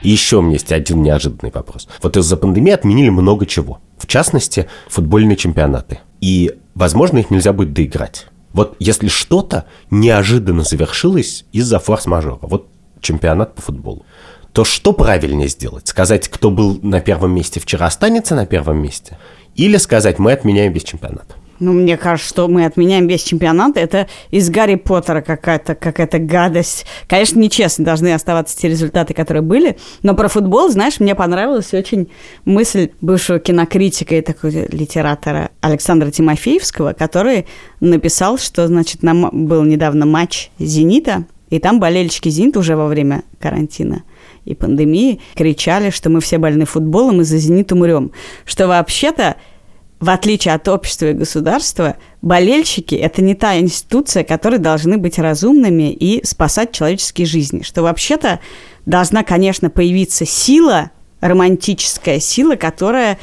[0.01, 1.87] И еще у меня есть один неожиданный вопрос.
[2.01, 3.79] Вот из-за пандемии отменили много чего.
[3.97, 5.99] В частности, футбольные чемпионаты.
[6.21, 8.27] И, возможно, их нельзя будет доиграть.
[8.53, 12.67] Вот если что-то неожиданно завершилось из-за форс-мажора, вот
[13.01, 14.05] чемпионат по футболу,
[14.53, 15.87] то что правильнее сделать?
[15.87, 19.17] Сказать, кто был на первом месте вчера, останется на первом месте?
[19.55, 21.35] Или сказать, мы отменяем весь чемпионат?
[21.59, 23.75] Ну, мне кажется, что мы отменяем весь чемпионат.
[23.75, 26.85] Это из Гарри Поттера какая-то какая гадость.
[27.07, 29.77] Конечно, нечестно должны оставаться те результаты, которые были.
[30.01, 32.09] Но про футбол, знаешь, мне понравилась очень
[32.45, 37.45] мысль бывшего кинокритика и такого литератора Александра Тимофеевского, который
[37.81, 43.23] написал, что, значит, нам был недавно матч «Зенита», и там болельщики «Зенита» уже во время
[43.39, 44.03] карантина
[44.49, 48.11] и пандемии кричали, что мы все больны футболом, и за «Зенит» умрем.
[48.45, 49.35] Что вообще-то
[49.99, 55.91] в отличие от общества и государства, болельщики– это не та институция, которые должны быть разумными
[55.91, 57.63] и спасать человеческие жизни.
[57.63, 58.39] Что вообще-то
[58.85, 63.19] должна, конечно, появиться сила, романтическая сила, которая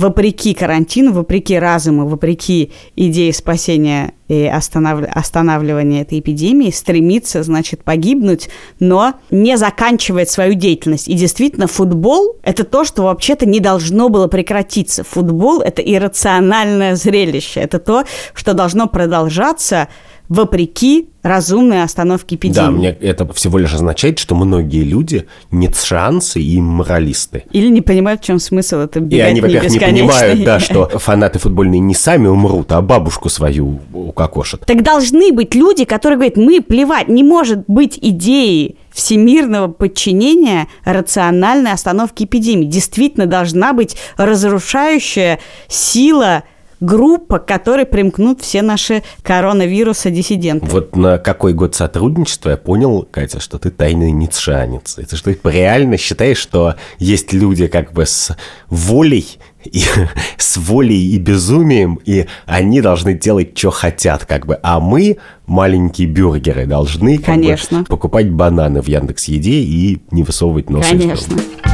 [0.00, 5.04] вопреки карантину, вопреки разуму, вопреки идее спасения и останов...
[5.14, 8.48] останавливания этой эпидемии, стремится, значит, погибнуть,
[8.78, 11.06] но не заканчивает свою деятельность.
[11.08, 15.04] И действительно, футбол– это то, что вообще-то не должно было прекратиться.
[15.04, 19.88] Футбол– это иррациональное зрелище, это то, что должно продолжаться
[20.30, 22.54] вопреки разумной остановке эпидемии.
[22.54, 27.42] Да, мне это всего лишь означает, что многие люди ницшанцы и моралисты.
[27.50, 31.40] Или не понимают, в чем смысл это И они, во-первых, не понимают, да, что фанаты
[31.40, 34.64] футбольные не сами умрут, а бабушку свою укокошат.
[34.64, 41.72] Так должны быть люди, которые говорят, мы плевать, не может быть идеи всемирного подчинения рациональной
[41.72, 42.66] остановки эпидемии.
[42.66, 46.44] Действительно должна быть разрушающая сила
[46.80, 50.66] группа, к которой примкнут все наши коронавируса-диссиденты.
[50.66, 54.98] Вот на какой год сотрудничества я понял, Катя, что ты тайный ницшанец.
[54.98, 58.36] Это что ты реально считаешь, что есть люди как бы с
[58.68, 59.82] волей и
[60.38, 66.08] с волей и безумием, и они должны делать, что хотят, как бы, а мы, маленькие
[66.08, 67.80] бюргеры, должны как Конечно.
[67.80, 71.36] бы, покупать бананы в Яндекс Еде и не высовывать нос из Конечно.
[71.36, 71.69] дома.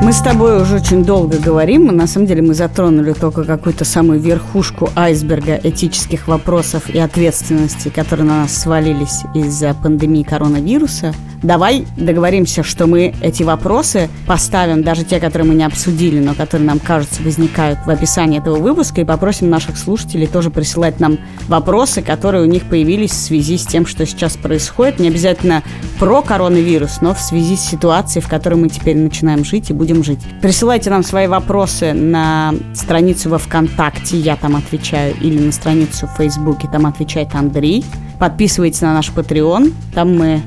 [0.00, 3.84] Мы с тобой уже очень долго говорим, и на самом деле мы затронули только какую-то
[3.84, 11.12] самую верхушку айсберга этических вопросов и ответственности, которые на нас свалились из-за пандемии коронавируса.
[11.42, 16.66] Давай договоримся, что мы эти вопросы поставим, даже те, которые мы не обсудили, но которые
[16.66, 22.02] нам кажется возникают в описании этого выпуска, и попросим наших слушателей тоже присылать нам вопросы,
[22.02, 24.98] которые у них появились в связи с тем, что сейчас происходит.
[24.98, 25.62] Не обязательно
[25.98, 30.02] про коронавирус, но в связи с ситуацией, в которой мы теперь начинаем жить и будем
[30.02, 30.18] жить.
[30.42, 36.16] Присылайте нам свои вопросы на страницу во ВКонтакте, я там отвечаю, или на страницу в
[36.16, 37.84] Фейсбуке, там отвечает Андрей.
[38.18, 40.42] Подписывайтесь на наш Patreon, там мы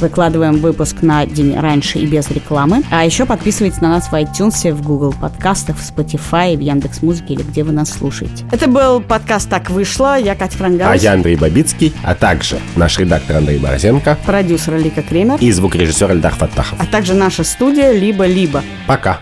[0.00, 2.82] выкладываем выпуск на день раньше и без рекламы.
[2.90, 7.34] А еще подписывайтесь на нас в iTunes, в Google подкастах, в Spotify, в Яндекс Музыке
[7.34, 8.44] или где вы нас слушаете.
[8.50, 10.18] Это был подкаст «Так вышло».
[10.18, 10.92] Я Катя Франгаус.
[10.92, 14.18] А я Андрей Бабицкий, а также наш редактор Андрей Борозенко.
[14.26, 15.38] Продюсер Лика Кремер.
[15.40, 16.78] И звукорежиссер Эльдар Фаттахов.
[16.80, 18.62] А также наша студия «Либо-либо».
[18.86, 19.20] Пока.